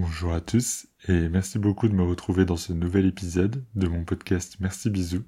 Bonjour 0.00 0.32
à 0.32 0.40
tous 0.40 0.86
et 1.08 1.28
merci 1.28 1.58
beaucoup 1.58 1.88
de 1.88 1.92
me 1.92 2.04
retrouver 2.04 2.44
dans 2.44 2.56
ce 2.56 2.72
nouvel 2.72 3.04
épisode 3.04 3.64
de 3.74 3.88
mon 3.88 4.04
podcast 4.04 4.54
Merci 4.60 4.90
Bisous. 4.90 5.24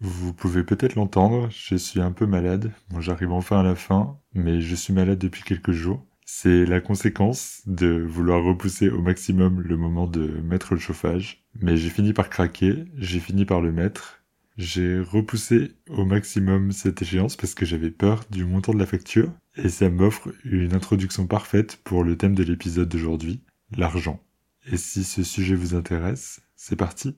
Vous 0.00 0.34
pouvez 0.34 0.64
peut-être 0.64 0.96
l'entendre, 0.96 1.48
je 1.48 1.76
suis 1.76 1.98
un 1.98 2.12
peu 2.12 2.26
malade. 2.26 2.72
Bon, 2.90 3.00
j'arrive 3.00 3.32
enfin 3.32 3.60
à 3.60 3.62
la 3.62 3.74
fin, 3.74 4.18
mais 4.34 4.60
je 4.60 4.74
suis 4.74 4.92
malade 4.92 5.18
depuis 5.18 5.44
quelques 5.44 5.72
jours. 5.72 6.04
C'est 6.26 6.66
la 6.66 6.82
conséquence 6.82 7.62
de 7.64 8.04
vouloir 8.06 8.44
repousser 8.44 8.90
au 8.90 9.00
maximum 9.00 9.62
le 9.62 9.78
moment 9.78 10.06
de 10.06 10.26
mettre 10.42 10.74
le 10.74 10.80
chauffage. 10.80 11.46
Mais 11.62 11.78
j'ai 11.78 11.88
fini 11.88 12.12
par 12.12 12.28
craquer, 12.28 12.84
j'ai 12.98 13.18
fini 13.18 13.46
par 13.46 13.62
le 13.62 13.72
mettre. 13.72 14.22
J'ai 14.58 15.00
repoussé 15.00 15.72
au 15.88 16.04
maximum 16.04 16.72
cette 16.72 17.00
échéance 17.00 17.36
parce 17.36 17.54
que 17.54 17.64
j'avais 17.64 17.90
peur 17.90 18.26
du 18.30 18.44
montant 18.44 18.74
de 18.74 18.78
la 18.78 18.84
facture 18.84 19.32
et 19.56 19.70
ça 19.70 19.88
m'offre 19.88 20.28
une 20.44 20.74
introduction 20.74 21.26
parfaite 21.26 21.80
pour 21.82 22.04
le 22.04 22.18
thème 22.18 22.34
de 22.34 22.42
l'épisode 22.42 22.90
d'aujourd'hui, 22.90 23.40
l'argent. 23.76 24.22
Et 24.66 24.76
si 24.76 25.04
ce 25.04 25.22
sujet 25.22 25.54
vous 25.54 25.74
intéresse, 25.74 26.40
c'est 26.56 26.76
parti. 26.76 27.16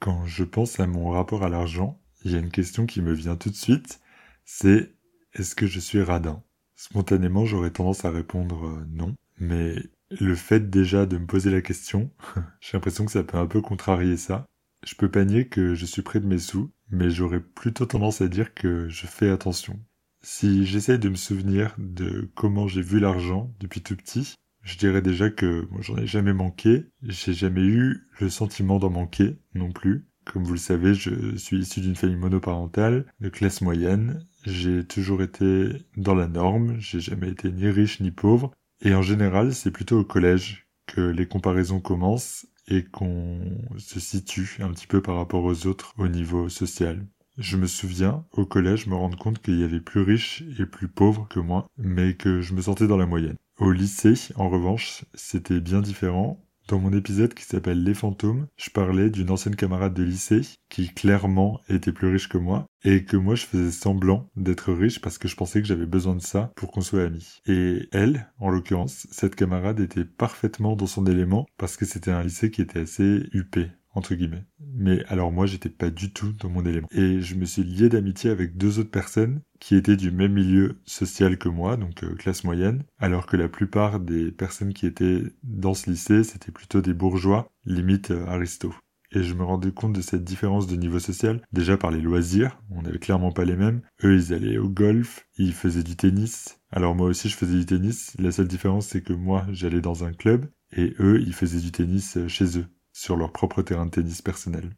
Quand 0.00 0.24
je 0.26 0.44
pense 0.44 0.80
à 0.80 0.86
mon 0.86 1.10
rapport 1.10 1.44
à 1.44 1.48
l'argent, 1.48 2.00
il 2.24 2.32
y 2.32 2.34
a 2.34 2.38
une 2.38 2.50
question 2.50 2.86
qui 2.86 3.02
me 3.02 3.12
vient 3.12 3.36
tout 3.36 3.50
de 3.50 3.56
suite, 3.56 4.00
c'est 4.44 4.94
est-ce 5.34 5.54
que 5.54 5.66
je 5.66 5.78
suis 5.78 6.02
radin? 6.02 6.42
Spontanément, 6.74 7.44
j'aurais 7.44 7.70
tendance 7.70 8.04
à 8.04 8.10
répondre 8.10 8.66
euh, 8.66 8.84
non, 8.88 9.14
mais 9.38 9.76
le 10.18 10.34
fait 10.34 10.70
déjà 10.70 11.06
de 11.06 11.18
me 11.18 11.26
poser 11.26 11.50
la 11.50 11.60
question, 11.60 12.10
j'ai 12.60 12.76
l'impression 12.76 13.04
que 13.04 13.12
ça 13.12 13.22
peut 13.22 13.38
un 13.38 13.46
peu 13.46 13.60
contrarier 13.60 14.16
ça. 14.16 14.46
Je 14.84 14.94
peux 14.94 15.10
pas 15.10 15.24
nier 15.24 15.48
que 15.48 15.74
je 15.74 15.84
suis 15.84 16.02
près 16.02 16.20
de 16.20 16.26
mes 16.26 16.38
sous, 16.38 16.72
mais 16.90 17.10
j'aurais 17.10 17.40
plutôt 17.40 17.86
tendance 17.86 18.22
à 18.22 18.28
dire 18.28 18.54
que 18.54 18.88
je 18.88 19.06
fais 19.06 19.28
attention. 19.28 19.78
Si 20.22 20.66
j'essaye 20.66 20.98
de 20.98 21.08
me 21.08 21.16
souvenir 21.16 21.74
de 21.78 22.30
comment 22.34 22.68
j'ai 22.68 22.82
vu 22.82 23.00
l'argent 23.00 23.54
depuis 23.58 23.80
tout 23.80 23.96
petit, 23.96 24.34
je 24.62 24.76
dirais 24.76 25.00
déjà 25.02 25.30
que 25.30 25.66
moi, 25.70 25.80
j'en 25.80 25.96
ai 25.96 26.06
jamais 26.06 26.34
manqué, 26.34 26.86
j'ai 27.02 27.32
jamais 27.32 27.64
eu 27.64 28.06
le 28.20 28.28
sentiment 28.28 28.78
d'en 28.78 28.90
manquer 28.90 29.38
non 29.54 29.72
plus. 29.72 30.06
Comme 30.26 30.44
vous 30.44 30.52
le 30.52 30.58
savez, 30.58 30.92
je 30.92 31.36
suis 31.36 31.60
issu 31.60 31.80
d'une 31.80 31.96
famille 31.96 32.16
monoparentale, 32.16 33.06
de 33.20 33.28
classe 33.30 33.62
moyenne. 33.62 34.22
J'ai 34.44 34.84
toujours 34.86 35.22
été 35.22 35.68
dans 35.96 36.14
la 36.14 36.28
norme, 36.28 36.78
j'ai 36.78 37.00
jamais 37.00 37.30
été 37.30 37.50
ni 37.50 37.68
riche 37.68 38.00
ni 38.00 38.10
pauvre. 38.10 38.52
Et 38.82 38.94
en 38.94 39.02
général, 39.02 39.54
c'est 39.54 39.70
plutôt 39.70 40.00
au 40.00 40.04
collège 40.04 40.66
que 40.86 41.00
les 41.00 41.26
comparaisons 41.26 41.80
commencent 41.80 42.46
et 42.68 42.84
qu'on 42.84 43.40
se 43.78 43.98
situe 43.98 44.58
un 44.60 44.70
petit 44.72 44.86
peu 44.86 45.00
par 45.00 45.16
rapport 45.16 45.44
aux 45.44 45.66
autres 45.66 45.94
au 45.98 46.08
niveau 46.08 46.48
social. 46.48 47.06
Je 47.38 47.56
me 47.56 47.66
souviens, 47.66 48.24
au 48.32 48.44
collège, 48.44 48.86
me 48.86 48.94
rendre 48.94 49.18
compte 49.18 49.40
qu'il 49.40 49.58
y 49.58 49.64
avait 49.64 49.80
plus 49.80 50.02
riches 50.02 50.42
et 50.58 50.66
plus 50.66 50.88
pauvres 50.88 51.26
que 51.28 51.40
moi, 51.40 51.68
mais 51.78 52.14
que 52.14 52.40
je 52.40 52.54
me 52.54 52.62
sentais 52.62 52.86
dans 52.86 52.96
la 52.96 53.06
moyenne. 53.06 53.36
Au 53.58 53.72
lycée, 53.72 54.14
en 54.36 54.48
revanche, 54.48 55.04
c'était 55.14 55.60
bien 55.60 55.80
différent. 55.80 56.44
Dans 56.68 56.78
mon 56.78 56.92
épisode 56.92 57.34
qui 57.34 57.44
s'appelle 57.44 57.82
Les 57.82 57.94
fantômes, 57.94 58.46
je 58.56 58.70
parlais 58.70 59.10
d'une 59.10 59.30
ancienne 59.30 59.56
camarade 59.56 59.92
de 59.92 60.04
lycée 60.04 60.42
qui 60.68 60.88
clairement 60.94 61.60
était 61.68 61.92
plus 61.92 62.12
riche 62.12 62.28
que 62.28 62.38
moi 62.38 62.66
et 62.84 63.04
que 63.04 63.16
moi 63.16 63.34
je 63.34 63.46
faisais 63.46 63.72
semblant 63.72 64.28
d'être 64.36 64.72
riche 64.72 65.00
parce 65.00 65.18
que 65.18 65.26
je 65.26 65.34
pensais 65.34 65.60
que 65.60 65.66
j'avais 65.66 65.86
besoin 65.86 66.14
de 66.14 66.22
ça 66.22 66.52
pour 66.54 66.70
qu'on 66.70 66.80
soit 66.80 67.02
amis. 67.02 67.40
Et 67.46 67.88
elle, 67.90 68.30
en 68.38 68.50
l'occurrence, 68.50 69.08
cette 69.10 69.34
camarade 69.34 69.80
était 69.80 70.04
parfaitement 70.04 70.76
dans 70.76 70.86
son 70.86 71.06
élément 71.06 71.46
parce 71.58 71.76
que 71.76 71.84
c'était 71.84 72.12
un 72.12 72.22
lycée 72.22 72.52
qui 72.52 72.62
était 72.62 72.80
assez 72.80 73.28
huppé 73.32 73.68
entre 73.92 74.14
guillemets. 74.14 74.44
Mais 74.74 75.04
alors 75.06 75.32
moi, 75.32 75.46
j'étais 75.46 75.68
pas 75.68 75.90
du 75.90 76.12
tout 76.12 76.32
dans 76.32 76.48
mon 76.48 76.64
élément. 76.64 76.88
Et 76.92 77.20
je 77.20 77.34
me 77.34 77.44
suis 77.44 77.64
lié 77.64 77.88
d'amitié 77.88 78.30
avec 78.30 78.56
deux 78.56 78.78
autres 78.78 78.90
personnes 78.90 79.40
qui 79.58 79.76
étaient 79.76 79.96
du 79.96 80.10
même 80.10 80.32
milieu 80.32 80.80
social 80.84 81.38
que 81.38 81.48
moi, 81.48 81.76
donc 81.76 82.02
euh, 82.04 82.14
classe 82.14 82.44
moyenne, 82.44 82.84
alors 82.98 83.26
que 83.26 83.36
la 83.36 83.48
plupart 83.48 84.00
des 84.00 84.30
personnes 84.30 84.72
qui 84.72 84.86
étaient 84.86 85.22
dans 85.42 85.74
ce 85.74 85.90
lycée, 85.90 86.24
c'était 86.24 86.52
plutôt 86.52 86.80
des 86.80 86.94
bourgeois, 86.94 87.50
limite 87.64 88.10
euh, 88.10 88.26
aristo. 88.26 88.74
Et 89.12 89.24
je 89.24 89.34
me 89.34 89.42
rendais 89.42 89.72
compte 89.72 89.92
de 89.92 90.00
cette 90.00 90.22
différence 90.22 90.68
de 90.68 90.76
niveau 90.76 91.00
social, 91.00 91.42
déjà 91.52 91.76
par 91.76 91.90
les 91.90 92.00
loisirs, 92.00 92.62
on 92.70 92.82
n'avait 92.82 93.00
clairement 93.00 93.32
pas 93.32 93.44
les 93.44 93.56
mêmes. 93.56 93.82
Eux, 94.04 94.14
ils 94.14 94.32
allaient 94.32 94.58
au 94.58 94.68
golf, 94.68 95.26
ils 95.36 95.52
faisaient 95.52 95.82
du 95.82 95.96
tennis. 95.96 96.60
Alors 96.70 96.94
moi 96.94 97.08
aussi, 97.08 97.28
je 97.28 97.36
faisais 97.36 97.58
du 97.58 97.66
tennis. 97.66 98.14
La 98.20 98.30
seule 98.30 98.46
différence, 98.46 98.86
c'est 98.86 99.02
que 99.02 99.12
moi, 99.12 99.46
j'allais 99.50 99.80
dans 99.80 100.04
un 100.04 100.12
club, 100.12 100.46
et 100.76 100.94
eux, 101.00 101.20
ils 101.20 101.34
faisaient 101.34 101.58
du 101.58 101.72
tennis 101.72 102.16
euh, 102.18 102.28
chez 102.28 102.56
eux 102.58 102.66
sur 103.00 103.16
leur 103.16 103.32
propre 103.32 103.62
terrain 103.62 103.86
de 103.86 103.90
tennis 103.90 104.20
personnel. 104.20 104.70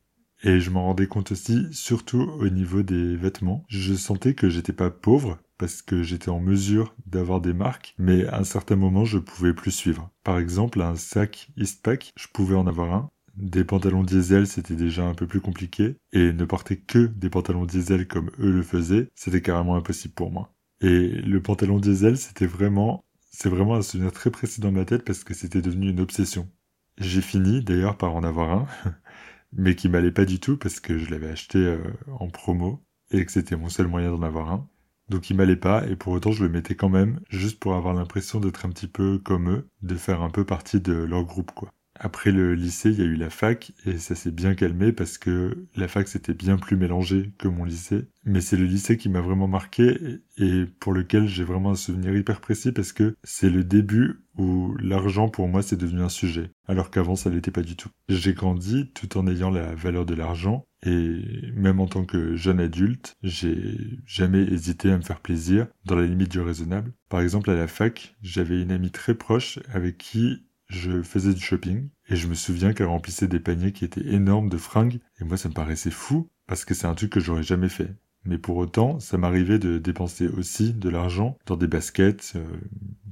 Et 0.44 0.60
je 0.60 0.70
m'en 0.70 0.84
rendais 0.84 1.08
compte 1.08 1.32
aussi, 1.32 1.66
surtout 1.72 2.20
au 2.38 2.48
niveau 2.48 2.82
des 2.82 3.16
vêtements. 3.16 3.64
Je 3.68 3.94
sentais 3.94 4.34
que 4.34 4.48
j'étais 4.48 4.72
pas 4.72 4.90
pauvre, 4.90 5.38
parce 5.58 5.82
que 5.82 6.04
j'étais 6.04 6.28
en 6.28 6.38
mesure 6.38 6.94
d'avoir 7.06 7.40
des 7.40 7.52
marques, 7.52 7.94
mais 7.98 8.26
à 8.26 8.38
un 8.38 8.44
certain 8.44 8.76
moment, 8.76 9.04
je 9.04 9.18
pouvais 9.18 9.54
plus 9.54 9.72
suivre. 9.72 10.10
Par 10.22 10.38
exemple, 10.38 10.80
un 10.82 10.94
sac 10.94 11.50
Eastpak, 11.56 12.12
je 12.16 12.28
pouvais 12.32 12.54
en 12.54 12.68
avoir 12.68 12.92
un. 12.94 13.10
Des 13.36 13.64
pantalons 13.64 14.04
diesel, 14.04 14.46
c'était 14.46 14.76
déjà 14.76 15.04
un 15.04 15.14
peu 15.14 15.26
plus 15.26 15.40
compliqué, 15.40 15.96
et 16.12 16.32
ne 16.32 16.44
porter 16.44 16.76
que 16.76 17.06
des 17.06 17.30
pantalons 17.30 17.66
diesel 17.66 18.06
comme 18.06 18.30
eux 18.38 18.52
le 18.52 18.62
faisaient, 18.62 19.08
c'était 19.16 19.42
carrément 19.42 19.74
impossible 19.74 20.14
pour 20.14 20.30
moi. 20.30 20.54
Et 20.80 21.08
le 21.08 21.42
pantalon 21.42 21.80
diesel, 21.80 22.16
c'était 22.16 22.46
vraiment, 22.46 23.04
c'est 23.32 23.48
vraiment 23.48 23.74
un 23.74 23.82
souvenir 23.82 24.12
très 24.12 24.30
précis 24.30 24.60
dans 24.60 24.72
ma 24.72 24.84
tête 24.84 25.04
parce 25.04 25.24
que 25.24 25.34
c'était 25.34 25.62
devenu 25.62 25.90
une 25.90 26.00
obsession. 26.00 26.48
J'ai 26.96 27.20
fini 27.20 27.62
d'ailleurs 27.62 27.98
par 27.98 28.14
en 28.14 28.22
avoir 28.22 28.50
un, 28.50 28.66
mais 29.52 29.76
qui 29.76 29.88
m'allait 29.90 30.12
pas 30.12 30.24
du 30.24 30.40
tout 30.40 30.56
parce 30.56 30.80
que 30.80 30.98
je 30.98 31.10
l'avais 31.10 31.28
acheté 31.30 31.58
euh, 31.58 31.82
en 32.08 32.28
promo 32.30 32.82
et 33.10 33.26
que 33.26 33.32
c'était 33.32 33.56
mon 33.56 33.68
seul 33.68 33.88
moyen 33.88 34.10
d'en 34.10 34.22
avoir 34.22 34.50
un. 34.50 34.68
Donc 35.08 35.28
il 35.30 35.36
m'allait 35.36 35.56
pas 35.56 35.86
et 35.86 35.96
pour 35.96 36.14
autant 36.14 36.32
je 36.32 36.44
le 36.44 36.50
mettais 36.50 36.74
quand 36.76 36.88
même 36.88 37.20
juste 37.28 37.60
pour 37.60 37.74
avoir 37.74 37.94
l'impression 37.94 38.40
d'être 38.40 38.64
un 38.66 38.70
petit 38.70 38.88
peu 38.88 39.18
comme 39.18 39.50
eux, 39.50 39.68
de 39.82 39.96
faire 39.96 40.22
un 40.22 40.30
peu 40.30 40.46
partie 40.46 40.80
de 40.80 40.94
leur 40.94 41.24
groupe 41.24 41.52
quoi. 41.52 41.72
Après 41.98 42.32
le 42.32 42.54
lycée, 42.54 42.90
il 42.90 42.98
y 42.98 43.02
a 43.02 43.04
eu 43.04 43.16
la 43.16 43.30
fac 43.30 43.72
et 43.86 43.98
ça 43.98 44.14
s'est 44.14 44.30
bien 44.30 44.54
calmé 44.54 44.92
parce 44.92 45.18
que 45.18 45.66
la 45.76 45.88
fac 45.88 46.08
c'était 46.08 46.34
bien 46.34 46.56
plus 46.56 46.76
mélangé 46.76 47.32
que 47.38 47.48
mon 47.48 47.64
lycée. 47.64 48.06
Mais 48.24 48.40
c'est 48.40 48.56
le 48.56 48.64
lycée 48.64 48.96
qui 48.96 49.08
m'a 49.08 49.20
vraiment 49.20 49.48
marqué 49.48 50.20
et 50.38 50.64
pour 50.80 50.92
lequel 50.92 51.26
j'ai 51.26 51.44
vraiment 51.44 51.72
un 51.72 51.76
souvenir 51.76 52.16
hyper 52.16 52.40
précis 52.40 52.72
parce 52.72 52.92
que 52.92 53.16
c'est 53.22 53.50
le 53.50 53.64
début 53.64 54.20
où 54.36 54.74
l'argent 54.78 55.28
pour 55.28 55.48
moi 55.48 55.62
c'est 55.62 55.76
devenu 55.76 56.00
un 56.00 56.08
sujet, 56.08 56.50
alors 56.66 56.90
qu'avant 56.90 57.16
ça 57.16 57.30
l'était 57.30 57.50
pas 57.50 57.62
du 57.62 57.76
tout. 57.76 57.90
J'ai 58.08 58.32
grandi 58.32 58.90
tout 58.94 59.18
en 59.18 59.26
ayant 59.26 59.50
la 59.50 59.74
valeur 59.74 60.06
de 60.06 60.14
l'argent 60.14 60.64
et 60.84 61.20
même 61.54 61.80
en 61.80 61.86
tant 61.86 62.04
que 62.04 62.34
jeune 62.34 62.58
adulte, 62.60 63.14
j'ai 63.22 63.76
jamais 64.06 64.42
hésité 64.42 64.90
à 64.90 64.96
me 64.96 65.02
faire 65.02 65.20
plaisir 65.20 65.66
dans 65.84 65.96
la 65.96 66.06
limite 66.06 66.30
du 66.30 66.40
raisonnable. 66.40 66.92
Par 67.08 67.20
exemple 67.20 67.50
à 67.50 67.54
la 67.54 67.68
fac, 67.68 68.16
j'avais 68.22 68.62
une 68.62 68.72
amie 68.72 68.90
très 68.90 69.14
proche 69.14 69.58
avec 69.72 69.98
qui 69.98 70.42
je 70.72 71.02
faisais 71.02 71.34
du 71.34 71.40
shopping 71.40 71.88
et 72.08 72.16
je 72.16 72.26
me 72.26 72.34
souviens 72.34 72.72
qu'elle 72.72 72.86
remplissait 72.86 73.28
des 73.28 73.40
paniers 73.40 73.72
qui 73.72 73.84
étaient 73.84 74.06
énormes 74.06 74.48
de 74.48 74.56
fringues 74.56 75.00
et 75.20 75.24
moi 75.24 75.36
ça 75.36 75.48
me 75.48 75.54
paraissait 75.54 75.90
fou 75.90 76.28
parce 76.46 76.64
que 76.64 76.74
c'est 76.74 76.86
un 76.86 76.94
truc 76.94 77.10
que 77.10 77.20
j'aurais 77.20 77.42
jamais 77.42 77.68
fait. 77.68 77.94
Mais 78.24 78.38
pour 78.38 78.56
autant, 78.56 79.00
ça 79.00 79.18
m'arrivait 79.18 79.58
de 79.58 79.78
dépenser 79.78 80.28
aussi 80.28 80.72
de 80.72 80.88
l'argent 80.88 81.36
dans 81.46 81.56
des 81.56 81.66
baskets 81.66 82.32
euh, 82.36 82.44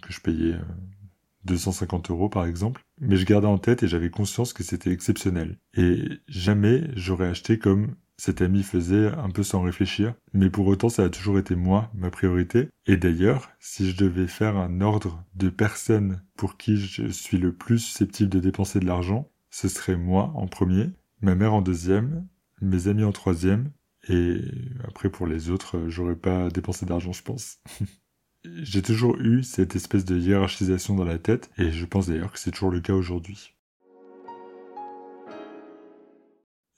que 0.02 0.12
je 0.12 0.20
payais 0.20 0.54
250 1.44 2.10
euh, 2.10 2.14
euros 2.14 2.28
par 2.28 2.46
exemple. 2.46 2.84
Mais 3.00 3.16
je 3.16 3.26
gardais 3.26 3.48
en 3.48 3.58
tête 3.58 3.82
et 3.82 3.88
j'avais 3.88 4.10
conscience 4.10 4.52
que 4.52 4.62
c'était 4.62 4.92
exceptionnel. 4.92 5.58
Et 5.74 6.04
jamais 6.28 6.90
j'aurais 6.94 7.28
acheté 7.28 7.58
comme 7.58 7.96
cet 8.20 8.43
ami 8.43 8.62
faisait 8.62 9.06
un 9.06 9.31
peu 9.31 9.43
sans 9.43 9.62
réfléchir, 9.62 10.12
mais 10.34 10.50
pour 10.50 10.67
autant 10.67 10.90
ça 10.90 11.05
a 11.05 11.08
toujours 11.08 11.38
été 11.38 11.55
moi, 11.55 11.90
ma 11.94 12.11
priorité. 12.11 12.69
Et 12.84 12.99
d'ailleurs, 12.99 13.49
si 13.61 13.90
je 13.90 13.96
devais 13.96 14.26
faire 14.26 14.58
un 14.58 14.82
ordre 14.82 15.25
de 15.37 15.49
personnes 15.49 16.22
pour 16.37 16.58
qui 16.58 16.76
je 16.76 17.08
suis 17.08 17.38
le 17.38 17.55
plus 17.55 17.78
susceptible 17.78 18.28
de 18.28 18.38
dépenser 18.38 18.78
de 18.78 18.84
l'argent, 18.84 19.31
ce 19.49 19.69
serait 19.69 19.96
moi 19.96 20.32
en 20.34 20.49
premier, 20.49 20.90
ma 21.22 21.34
mère 21.34 21.55
en 21.55 21.62
deuxième, 21.62 22.26
mes 22.61 22.88
amis 22.88 23.05
en 23.05 23.12
troisième, 23.12 23.70
et 24.06 24.38
après 24.87 25.08
pour 25.08 25.26
les 25.26 25.49
autres, 25.49 25.88
j'aurais 25.88 26.14
pas 26.14 26.50
dépensé 26.50 26.84
d'argent 26.84 27.12
je 27.12 27.22
pense. 27.22 27.61
j'ai 28.44 28.82
toujours 28.82 29.17
eu 29.17 29.43
cette 29.43 29.76
espèce 29.76 30.05
de 30.05 30.19
hiérarchisation 30.19 30.94
dans 30.94 31.05
la 31.05 31.19
tête, 31.19 31.50
et 31.56 31.72
je 31.72 31.87
pense 31.87 32.08
d'ailleurs 32.08 32.32
que 32.32 32.38
c'est 32.38 32.50
toujours 32.50 32.70
le 32.70 32.81
cas 32.81 32.93
aujourd'hui. 32.93 33.55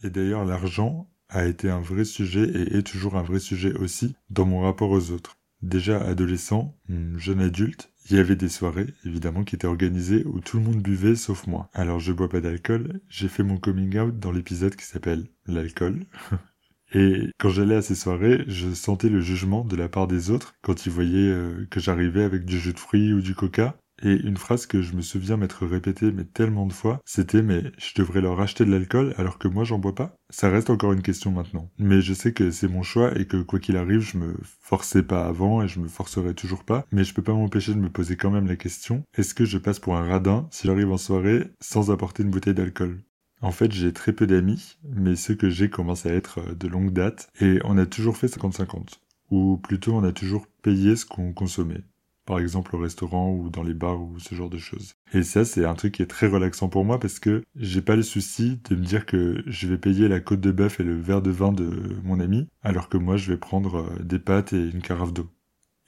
Et 0.05 0.11
d'ailleurs, 0.11 0.44
l'argent 0.44 1.09
a 1.32 1.46
été 1.46 1.70
un 1.70 1.81
vrai 1.81 2.05
sujet 2.05 2.44
et 2.44 2.76
est 2.76 2.82
toujours 2.82 3.17
un 3.17 3.23
vrai 3.23 3.40
sujet 3.40 3.75
aussi 3.75 4.14
dans 4.31 4.46
mon 4.46 4.61
rapport 4.61 4.90
aux 4.90 5.11
autres. 5.11 5.37
Déjà 5.62 6.00
adolescent, 6.00 6.76
hmm, 6.88 7.19
jeune 7.19 7.40
adulte, 7.40 7.90
il 8.11 8.17
y 8.17 8.20
avait 8.20 8.37
des 8.37 8.49
soirées, 8.49 8.94
évidemment, 9.05 9.44
qui 9.44 9.55
étaient 9.55 9.67
organisées 9.67 10.25
où 10.26 10.40
tout 10.40 10.58
le 10.58 10.64
monde 10.64 10.82
buvait 10.82 11.14
sauf 11.14 11.46
moi. 11.46 11.70
Alors 11.73 12.00
je 12.00 12.12
bois 12.12 12.29
pas 12.29 12.40
d'alcool, 12.40 13.00
j'ai 13.08 13.29
fait 13.29 13.44
mon 13.44 13.56
coming 13.58 13.96
out 13.99 14.19
dans 14.19 14.32
l'épisode 14.32 14.76
qui 14.76 14.84
s'appelle 14.84 15.26
L'alcool. 15.46 16.05
Et 16.94 17.31
quand 17.38 17.49
j'allais 17.49 17.76
à 17.76 17.82
ces 17.82 17.94
soirées, 17.94 18.44
je 18.49 18.70
sentais 18.75 19.08
le 19.08 19.23
jugement 19.23 19.64
de 19.64 19.76
la 19.76 19.88
part 19.88 20.06
des 20.06 20.31
autres 20.31 20.55
quand 20.61 20.84
ils 20.84 20.93
voyaient 20.93 21.31
euh, 21.31 21.67
que 21.70 21.81
j'arrivais 21.81 22.23
avec 22.23 22.44
du 22.44 22.58
jus 22.58 22.75
de 22.75 22.79
fruits 22.79 23.14
ou 23.14 23.23
du 23.23 23.34
coca. 23.34 23.76
Et 24.03 24.15
une 24.15 24.37
phrase 24.37 24.67
que 24.67 24.83
je 24.83 24.95
me 24.95 25.03
souviens 25.03 25.37
m'être 25.37 25.67
répétée 25.67 26.13
mais 26.13 26.25
tellement 26.25 26.67
de 26.67 26.73
fois, 26.73 27.01
c'était 27.05 27.43
mais 27.43 27.73
je 27.79 27.95
devrais 27.95 28.21
leur 28.21 28.41
acheter 28.41 28.65
de 28.65 28.71
l'alcool 28.71 29.15
alors 29.17 29.39
que 29.39 29.49
moi 29.49 29.65
j'en 29.65 29.79
bois 29.79 29.95
pas? 29.95 30.15
Ça 30.31 30.51
reste 30.51 30.71
encore 30.71 30.93
une 30.93 31.03
question 31.03 31.31
maintenant. 31.31 31.71
Mais 31.79 32.01
je 32.01 32.13
sais 32.13 32.33
que 32.33 32.51
c'est 32.51 32.69
mon 32.69 32.83
choix 32.83 33.17
et 33.19 33.27
que 33.27 33.41
quoi 33.43 33.61
qu'il 33.61 33.77
arrive, 33.77 34.01
je 34.01 34.19
me 34.19 34.35
forçais 34.61 35.03
pas 35.03 35.27
avant 35.27 35.63
et 35.63 35.69
je 35.69 35.81
me 35.81 35.89
forcerai 35.89 36.35
toujours 36.35 36.65
pas. 36.65 36.85
Mais 36.91 37.05
je 37.05 37.15
peux 37.15 37.23
pas 37.23 37.33
m'empêcher 37.33 37.75
de 37.75 37.79
me 37.81 37.91
poser 37.91 38.17
quand 38.17 38.31
même 38.31 38.49
la 38.49 38.57
question, 38.57 39.05
est-ce 39.17 39.35
que 39.35 39.45
je 39.45 39.59
passe 39.59 39.79
pour 39.79 39.97
un 39.97 40.07
radin 40.07 40.49
si 40.51 40.67
j'arrive 40.67 40.91
en 40.91 40.99
soirée 40.99 41.45
sans 41.61 41.91
apporter 41.91 42.23
une 42.23 42.31
bouteille 42.31 42.55
d'alcool? 42.55 43.03
En 43.41 43.51
fait, 43.51 43.73
j'ai 43.73 43.93
très 43.93 44.13
peu 44.13 44.27
d'amis, 44.27 44.79
mais 44.85 45.17
ceux 45.17 45.35
que 45.35 45.51
j'ai 45.51 45.69
commencent 45.69 46.07
à 46.07 46.13
être 46.13 46.39
euh, 46.39 46.55
de 46.55 46.69
longue 46.69 46.93
date, 46.93 47.29
et 47.41 47.59
on 47.65 47.77
a 47.77 47.87
toujours 47.87 48.17
fait 48.17 48.29
50-50. 48.29 49.01
Ou 49.31 49.59
plutôt, 49.59 49.95
on 49.95 50.05
a 50.05 50.13
toujours 50.13 50.47
payé 50.63 50.95
ce 50.95 51.05
qu'on 51.05 51.33
consommait. 51.33 51.83
Par 52.32 52.40
exemple 52.40 52.75
au 52.75 52.79
restaurant 52.79 53.31
ou 53.31 53.50
dans 53.50 53.62
les 53.62 53.75
bars 53.75 54.00
ou 54.00 54.19
ce 54.19 54.34
genre 54.34 54.49
de 54.49 54.56
choses. 54.56 54.94
Et 55.12 55.23
ça, 55.23 55.44
c'est 55.44 55.67
un 55.67 55.75
truc 55.75 55.93
qui 55.93 56.02
est 56.02 56.06
très 56.06 56.26
relaxant 56.26 56.70
pour 56.70 56.82
moi 56.82 56.99
parce 56.99 57.19
que 57.19 57.44
j'ai 57.56 57.82
pas 57.82 57.94
le 57.94 58.02
souci 58.02 58.58
de 58.70 58.75
me 58.75 58.82
dire 58.82 59.05
que 59.05 59.44
je 59.46 59.69
vais 59.69 59.76
payer 59.76 60.08
la 60.08 60.19
côte 60.19 60.40
de 60.40 60.50
bœuf 60.50 60.81
et 60.81 60.82
le 60.82 60.99
verre 60.99 61.20
de 61.20 61.31
vin 61.31 61.52
de 61.52 62.00
mon 62.05 62.20
ami, 62.20 62.49
alors 62.62 62.88
que 62.88 62.96
moi, 62.96 63.19
je 63.19 63.31
vais 63.31 63.37
prendre 63.37 63.81
euh, 63.81 64.02
des 64.02 64.19
pâtes 64.19 64.55
et 64.55 64.70
une 64.70 64.81
carafe 64.81 65.12
d'eau. 65.12 65.29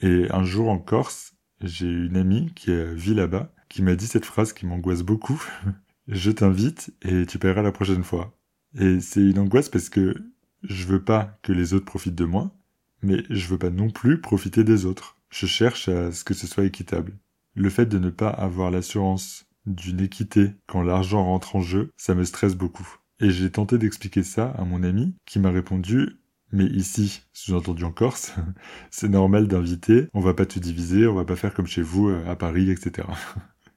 Et 0.00 0.30
un 0.32 0.44
jour 0.44 0.68
en 0.68 0.78
Corse, 0.78 1.32
j'ai 1.62 1.88
une 1.88 2.18
amie 2.18 2.52
qui 2.54 2.72
vit 2.94 3.14
là-bas, 3.14 3.50
qui 3.70 3.80
m'a 3.80 3.96
dit 3.96 4.06
cette 4.06 4.26
phrase 4.26 4.52
qui 4.52 4.66
m'angoisse 4.66 5.02
beaucoup. 5.02 5.42
je 6.08 6.30
t'invite 6.30 6.92
et 7.00 7.24
tu 7.24 7.38
paieras 7.38 7.62
la 7.62 7.72
prochaine 7.72 8.04
fois. 8.04 8.36
Et 8.78 9.00
c'est 9.00 9.22
une 9.22 9.38
angoisse 9.38 9.70
parce 9.70 9.88
que 9.88 10.14
je 10.62 10.84
veux 10.84 11.02
pas 11.02 11.38
que 11.40 11.54
les 11.54 11.72
autres 11.72 11.86
profitent 11.86 12.14
de 12.14 12.26
moi, 12.26 12.54
mais 13.00 13.22
je 13.30 13.46
veux 13.46 13.58
pas 13.58 13.70
non 13.70 13.88
plus 13.88 14.20
profiter 14.20 14.62
des 14.62 14.84
autres. 14.84 15.13
Je 15.34 15.46
cherche 15.46 15.88
à 15.88 16.12
ce 16.12 16.22
que 16.22 16.32
ce 16.32 16.46
soit 16.46 16.64
équitable. 16.64 17.18
Le 17.56 17.68
fait 17.68 17.86
de 17.86 17.98
ne 17.98 18.10
pas 18.10 18.28
avoir 18.28 18.70
l'assurance 18.70 19.46
d'une 19.66 20.00
équité 20.00 20.52
quand 20.68 20.82
l'argent 20.82 21.24
rentre 21.24 21.56
en 21.56 21.60
jeu, 21.60 21.90
ça 21.96 22.14
me 22.14 22.22
stresse 22.22 22.54
beaucoup. 22.54 22.86
Et 23.18 23.30
j'ai 23.30 23.50
tenté 23.50 23.76
d'expliquer 23.76 24.22
ça 24.22 24.50
à 24.50 24.64
mon 24.64 24.84
ami 24.84 25.16
qui 25.26 25.40
m'a 25.40 25.50
répondu 25.50 26.20
mais 26.52 26.66
ici, 26.66 27.22
sous-entendu 27.32 27.82
en 27.82 27.90
Corse, 27.90 28.32
c'est 28.92 29.08
normal 29.08 29.48
d'inviter, 29.48 30.06
on 30.14 30.20
va 30.20 30.34
pas 30.34 30.46
tout 30.46 30.60
diviser, 30.60 31.08
on 31.08 31.14
va 31.14 31.24
pas 31.24 31.34
faire 31.34 31.52
comme 31.52 31.66
chez 31.66 31.82
vous 31.82 32.10
euh, 32.10 32.24
à 32.28 32.36
Paris, 32.36 32.70
etc. 32.70 33.08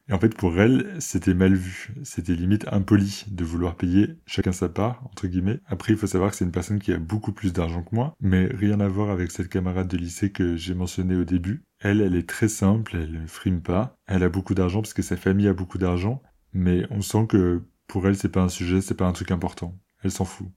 Et 0.09 0.13
en 0.13 0.19
fait, 0.19 0.36
pour 0.36 0.57
elle, 0.59 0.95
c'était 1.00 1.33
mal 1.33 1.54
vu. 1.54 1.94
C'était 2.04 2.36
limite 2.36 2.65
impoli 2.71 3.25
de 3.27 3.44
vouloir 3.44 3.75
payer 3.75 4.15
chacun 4.25 4.54
sa 4.54 4.69
part, 4.69 5.04
entre 5.06 5.27
guillemets. 5.27 5.59
Après, 5.65 5.94
il 5.94 6.00
faut 6.00 6.07
savoir 6.07 6.31
que 6.31 6.38
c'est 6.38 6.45
une 6.45 6.51
personne 6.51 6.80
qui 6.80 6.94
a 6.94 6.98
beaucoup 7.00 7.33
plus 7.33 7.51
d'argent 7.51 7.83
que 7.83 7.94
moi, 7.94 8.15
mais 8.21 8.45
rien 8.45 8.80
à 8.80 8.88
voir 8.88 9.09
avec 9.09 9.31
cette 9.31 9.50
camarade 9.50 9.88
de 9.88 9.98
lycée 9.98 10.31
que 10.31 10.56
j'ai 10.56 10.74
mentionnée 10.74 11.15
au 11.15 11.25
début. 11.25 11.63
Elle, 11.80 12.01
elle 12.01 12.15
est 12.15 12.27
très 12.27 12.48
simple, 12.48 12.95
elle 12.95 13.21
ne 13.21 13.27
frime 13.27 13.62
pas. 13.62 13.98
Elle 14.07 14.24
a 14.24 14.30
beaucoup 14.30 14.56
d'argent 14.56 14.81
parce 14.81 14.94
que 14.94 15.01
sa 15.01 15.18
famille 15.18 15.48
a 15.48 15.54
beaucoup 15.54 15.77
d'argent, 15.77 16.21
mais 16.53 16.86
on 16.89 17.01
sent 17.01 17.27
que 17.27 17.63
pour 17.88 18.07
elle, 18.07 18.15
c'est 18.15 18.30
pas 18.30 18.42
un 18.42 18.50
sujet, 18.50 18.81
c'est 18.81 18.95
pas 18.95 19.07
un 19.07 19.13
truc 19.13 19.31
important. 19.31 19.77
Elle 20.03 20.12
s'en 20.12 20.25
fout. 20.25 20.48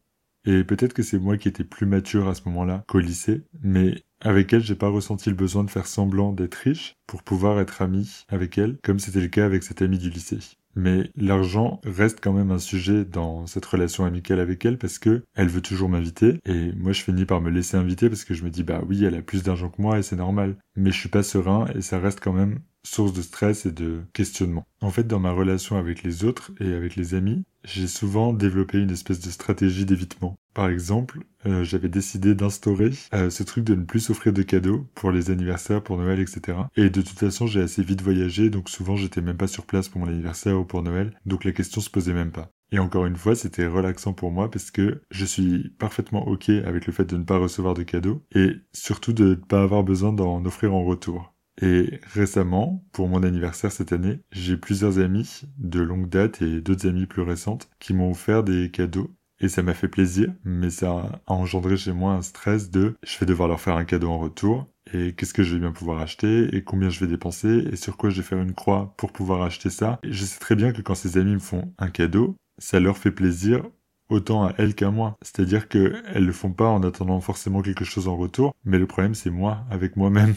Et 0.45 0.65
peut-être 0.65 0.95
que 0.95 1.03
c'est 1.03 1.19
moi 1.19 1.37
qui 1.37 1.49
étais 1.49 1.65
plus 1.65 1.87
mature 1.87 2.29
à 2.29 2.35
ce 2.35 2.43
moment-là 2.47 2.85
qu'au 2.89 2.99
lycée, 2.99 3.43
mais 3.63 4.03
avec 4.21 4.53
elle, 4.53 4.63
j'ai 4.63 4.75
pas 4.75 4.89
ressenti 4.89 5.31
le 5.31 5.37
besoin 5.37 5.65
de 5.65 5.71
faire 5.71 5.87
semblant 5.87 6.33
d'être 6.33 6.55
riche 6.55 6.97
pour 7.07 7.23
pouvoir 7.23 7.61
être 7.61 7.83
ami 7.83 8.25
avec 8.29 8.59
elle, 8.59 8.79
comme 8.83 8.99
c'était 8.99 9.21
le 9.21 9.29
cas 9.29 9.45
avec 9.47 9.63
cette 9.63 9.83
amie 9.83 9.99
du 9.99 10.11
lycée. 10.11 10.39
Mais 10.77 11.11
l'argent 11.17 11.81
reste 11.85 12.21
quand 12.23 12.33
même 12.33 12.53
un 12.53 12.59
sujet 12.59 13.05
dans 13.05 13.47
cette 13.47 13.67
relation 13.67 14.05
amicale 14.05 14.39
avec 14.39 14.65
elle 14.65 14.79
parce 14.79 14.99
que 14.99 15.25
elle 15.35 15.49
veut 15.49 15.63
toujours 15.63 15.89
m'inviter 15.89 16.39
et 16.45 16.73
moi 16.77 16.93
je 16.93 17.03
finis 17.03 17.25
par 17.25 17.41
me 17.41 17.51
laisser 17.51 17.77
inviter 17.77 18.09
parce 18.09 18.25
que 18.25 18.35
je 18.35 18.45
me 18.45 18.51
dis 18.51 18.63
bah 18.63 18.81
oui 18.87 19.05
elle 19.05 19.17
a 19.17 19.23
plus 19.23 19.43
d'argent 19.43 19.69
que 19.69 19.83
moi 19.83 19.99
et 19.99 20.03
c'est 20.03 20.17
normal. 20.17 20.57
Mais 20.77 20.93
je 20.93 20.99
suis 20.99 21.09
pas 21.09 21.25
serein 21.25 21.67
et 21.75 21.81
ça 21.83 21.99
reste 21.99 22.21
quand 22.21 22.33
même 22.33 22.61
source 22.83 23.13
de 23.13 23.23
stress 23.23 23.67
et 23.67 23.73
de 23.73 24.03
questionnement. 24.13 24.67
En 24.81 24.91
fait, 24.91 25.07
dans 25.07 25.19
ma 25.19 25.33
relation 25.33 25.77
avec 25.77 26.03
les 26.03 26.25
autres 26.25 26.53
et 26.61 26.73
avec 26.73 26.97
les 26.97 27.15
amis, 27.15 27.45
j'ai 27.65 27.87
souvent 27.87 28.33
développé 28.33 28.79
une 28.79 28.91
espèce 28.91 29.21
de 29.21 29.31
stratégie 29.31 29.85
d'évitement. 29.85 30.37
Par 30.55 30.69
exemple, 30.69 31.21
euh, 31.47 31.63
j'avais 31.63 31.89
décidé 31.89 32.35
d'instaurer 32.35 32.91
euh, 33.15 33.31
ce 33.31 33.43
truc 33.43 33.65
de 33.65 33.75
ne 33.75 33.85
plus 33.85 34.01
s'offrir 34.01 34.33
de 34.33 34.43
cadeaux 34.43 34.87
pour 34.95 35.13
les 35.13 35.31
anniversaires, 35.31 35.83
pour 35.83 35.99
Noël, 35.99 36.21
etc. 36.21 36.59
Et 36.77 36.91
de 36.91 37.03
toute 37.03 37.19
façon, 37.19 37.47
j'ai 37.47 37.61
assez 37.61 37.83
vite 37.83 38.03
voyagé, 38.03 38.51
donc 38.51 38.69
souvent 38.69 38.97
j'étais 38.97 39.21
même 39.21 39.37
pas 39.37 39.47
sur 39.47 39.67
place 39.67 39.89
pour 39.89 40.01
mon 40.01 40.09
anniversaire 40.09 40.59
ou 40.59 40.65
pour 40.65 40.83
Noël, 40.83 41.13
donc 41.27 41.45
la 41.45 41.53
question 41.53 41.81
se 41.81 41.91
posait 41.91 42.15
même 42.15 42.33
pas. 42.33 42.51
Et 42.73 42.79
encore 42.79 43.07
une 43.07 43.17
fois, 43.17 43.35
c'était 43.35 43.67
relaxant 43.67 44.13
pour 44.13 44.31
moi 44.31 44.51
parce 44.51 44.71
que 44.71 45.03
je 45.11 45.25
suis 45.25 45.71
parfaitement 45.79 46.27
ok 46.29 46.49
avec 46.51 46.87
le 46.87 46.93
fait 46.93 47.05
de 47.05 47.17
ne 47.17 47.25
pas 47.25 47.39
recevoir 47.39 47.75
de 47.75 47.83
cadeaux 47.83 48.23
et 48.35 48.53
surtout 48.73 49.13
de 49.13 49.31
ne 49.31 49.35
pas 49.35 49.63
avoir 49.63 49.83
besoin 49.83 50.13
d'en 50.13 50.45
offrir 50.45 50.75
en 50.75 50.85
retour. 50.85 51.35
Et 51.61 52.01
récemment, 52.15 52.85
pour 52.93 53.09
mon 53.09 53.23
anniversaire 53.23 53.71
cette 53.71 53.93
année, 53.93 54.21
j'ai 54.33 54.57
plusieurs 54.57 54.99
amis 54.99 55.43
de 55.59 55.81
longue 55.81 56.09
date 56.09 56.41
et 56.41 56.61
d'autres 56.61 56.89
amis 56.89 57.07
plus 57.07 57.23
récentes 57.23 57.69
qui 57.79 57.93
m'ont 57.93 58.11
offert 58.11 58.43
des 58.43 58.71
cadeaux. 58.71 59.11
Et 59.41 59.49
ça 59.49 59.63
m'a 59.63 59.75
fait 59.75 59.89
plaisir, 59.89 60.33
mais 60.45 60.71
ça 60.71 60.91
a 61.27 61.33
engendré 61.33 61.77
chez 61.77 61.93
moi 61.93 62.13
un 62.13 62.23
stress 62.23 62.71
de 62.71 62.95
je 63.03 63.19
vais 63.19 63.27
devoir 63.27 63.49
leur 63.49 63.61
faire 63.61 63.77
un 63.77 63.85
cadeau 63.85 64.11
en 64.11 64.19
retour, 64.19 64.67
et 64.93 65.15
qu'est-ce 65.15 65.33
que 65.33 65.43
je 65.43 65.55
vais 65.55 65.61
bien 65.61 65.73
pouvoir 65.73 66.01
acheter, 66.01 66.55
et 66.55 66.63
combien 66.63 66.91
je 66.91 67.01
vais 67.01 67.07
dépenser, 67.07 67.67
et 67.73 67.77
sur 67.77 67.97
quoi 67.97 68.11
je 68.11 68.21
vais 68.21 68.27
faire 68.27 68.41
une 68.41 68.53
croix 68.53 68.95
pour 68.99 69.13
pouvoir 69.13 69.43
acheter 69.43 69.71
ça. 69.71 69.99
Je 70.03 70.25
sais 70.25 70.39
très 70.41 70.57
bien 70.57 70.73
que 70.73 70.83
quand 70.83 70.95
ces 70.95 71.17
amis 71.17 71.35
me 71.35 71.39
font 71.39 71.73
un 71.79 71.89
cadeau, 71.89 72.37
ça 72.59 72.81
leur 72.81 72.99
fait 72.99 73.13
plaisir 73.13 73.63
autant 74.11 74.45
à 74.45 74.53
elles 74.59 74.75
qu'à 74.75 74.91
moi. 74.91 75.17
C'est-à-dire 75.23 75.69
qu'elles 75.69 76.03
le 76.15 76.33
font 76.33 76.53
pas 76.53 76.69
en 76.69 76.83
attendant 76.83 77.21
forcément 77.21 77.63
quelque 77.63 77.85
chose 77.85 78.09
en 78.09 78.17
retour, 78.17 78.53
mais 78.65 78.79
le 78.79 78.87
problème 78.87 79.15
c'est 79.15 79.31
moi, 79.31 79.65
avec 79.71 79.97
moi-même 79.97 80.35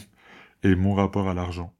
et 0.63 0.75
mon 0.75 0.93
rapport 0.93 1.27
à 1.27 1.33
l'argent. 1.33 1.71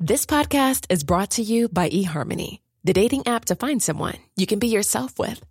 This 0.00 0.26
podcast 0.26 0.86
is 0.90 1.02
brought 1.02 1.30
to 1.32 1.42
you 1.42 1.68
by 1.68 1.88
eHarmony, 1.88 2.60
the 2.82 2.92
dating 2.92 3.26
app 3.26 3.46
to 3.46 3.54
find 3.54 3.82
someone 3.82 4.18
you 4.36 4.46
can 4.46 4.58
be 4.58 4.68
yourself 4.68 5.18
with. 5.18 5.42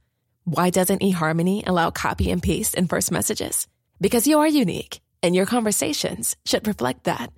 Why 0.43 0.69
doesn't 0.69 1.01
eHarmony 1.01 1.65
allow 1.65 1.89
copy 1.89 2.29
and 2.29 2.43
paste 2.43 2.75
in 2.75 2.87
first 2.87 3.11
messages? 3.11 3.67
Because 3.99 4.27
you 4.27 4.39
are 4.39 4.47
unique, 4.47 4.99
and 5.23 5.33
your 5.33 5.45
conversations 5.45 6.35
should 6.45 6.67
reflect 6.67 7.05
that. 7.05 7.31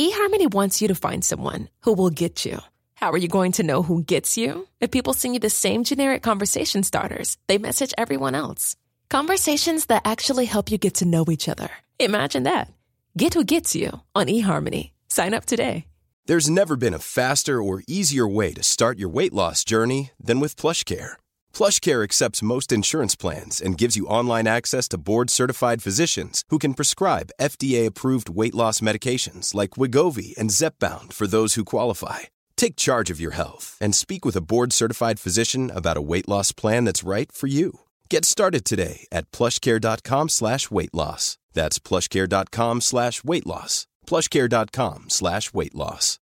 eHarmony 0.00 0.52
wants 0.52 0.80
you 0.80 0.88
to 0.88 0.94
find 0.94 1.24
someone 1.24 1.68
who 1.82 1.92
will 1.92 2.10
get 2.10 2.44
you. 2.44 2.58
How 2.94 3.12
are 3.12 3.18
you 3.18 3.28
going 3.28 3.52
to 3.52 3.62
know 3.62 3.82
who 3.82 4.02
gets 4.02 4.36
you? 4.36 4.66
If 4.80 4.90
people 4.90 5.12
send 5.12 5.34
you 5.34 5.40
the 5.40 5.50
same 5.50 5.84
generic 5.84 6.22
conversation 6.22 6.82
starters, 6.82 7.36
they 7.46 7.58
message 7.58 7.94
everyone 7.96 8.34
else. 8.34 8.74
Conversations 9.10 9.86
that 9.86 10.02
actually 10.04 10.44
help 10.44 10.70
you 10.70 10.76
get 10.76 10.96
to 10.96 11.06
know 11.06 11.24
each 11.30 11.48
other. 11.48 11.70
Imagine 11.98 12.42
that. 12.42 12.70
Get 13.16 13.32
who 13.32 13.42
gets 13.42 13.74
you 13.74 14.02
on 14.14 14.26
eHarmony. 14.26 14.90
Sign 15.08 15.32
up 15.32 15.46
today. 15.46 15.86
There's 16.26 16.50
never 16.50 16.76
been 16.76 16.92
a 16.92 16.98
faster 16.98 17.62
or 17.62 17.82
easier 17.88 18.28
way 18.28 18.52
to 18.52 18.62
start 18.62 18.98
your 18.98 19.08
weight 19.08 19.32
loss 19.32 19.64
journey 19.64 20.10
than 20.20 20.40
with 20.40 20.60
PlushCare. 20.60 21.16
PlushCare 21.54 22.04
accepts 22.04 22.42
most 22.42 22.70
insurance 22.70 23.16
plans 23.16 23.62
and 23.62 23.78
gives 23.78 23.96
you 23.96 24.06
online 24.06 24.46
access 24.46 24.86
to 24.88 24.98
board-certified 24.98 25.82
physicians 25.82 26.44
who 26.50 26.58
can 26.58 26.74
prescribe 26.74 27.30
FDA-approved 27.40 28.28
weight 28.28 28.54
loss 28.54 28.80
medications 28.80 29.54
like 29.54 29.78
Wigovi 29.78 30.36
and 30.36 30.50
Zepbound 30.50 31.14
for 31.14 31.26
those 31.26 31.54
who 31.54 31.64
qualify. 31.64 32.28
Take 32.58 32.76
charge 32.76 33.08
of 33.08 33.22
your 33.22 33.32
health 33.32 33.78
and 33.80 33.94
speak 33.94 34.26
with 34.26 34.36
a 34.36 34.42
board-certified 34.42 35.18
physician 35.18 35.70
about 35.74 35.96
a 35.96 36.02
weight 36.02 36.28
loss 36.28 36.52
plan 36.52 36.84
that's 36.84 37.04
right 37.04 37.32
for 37.32 37.46
you. 37.46 37.78
Get 38.10 38.24
started 38.24 38.64
today 38.64 39.06
at 39.12 39.30
plushcare.com 39.32 40.30
slash 40.30 40.70
weight 40.70 40.94
loss. 40.94 41.36
That's 41.52 41.78
plushcare.com 41.78 42.80
slash 42.80 43.22
weight 43.22 43.46
loss. 43.46 43.86
Plushcare.com 44.06 45.04
slash 45.08 45.52
weight 45.52 45.74
loss. 45.74 46.18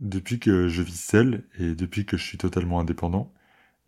Depuis 0.00 0.38
que 0.38 0.68
je 0.68 0.82
vis 0.82 1.00
seul 1.00 1.44
et 1.58 1.74
depuis 1.74 2.04
que 2.04 2.16
je 2.18 2.22
suis 2.22 2.38
totalement 2.38 2.78
indépendant, 2.78 3.32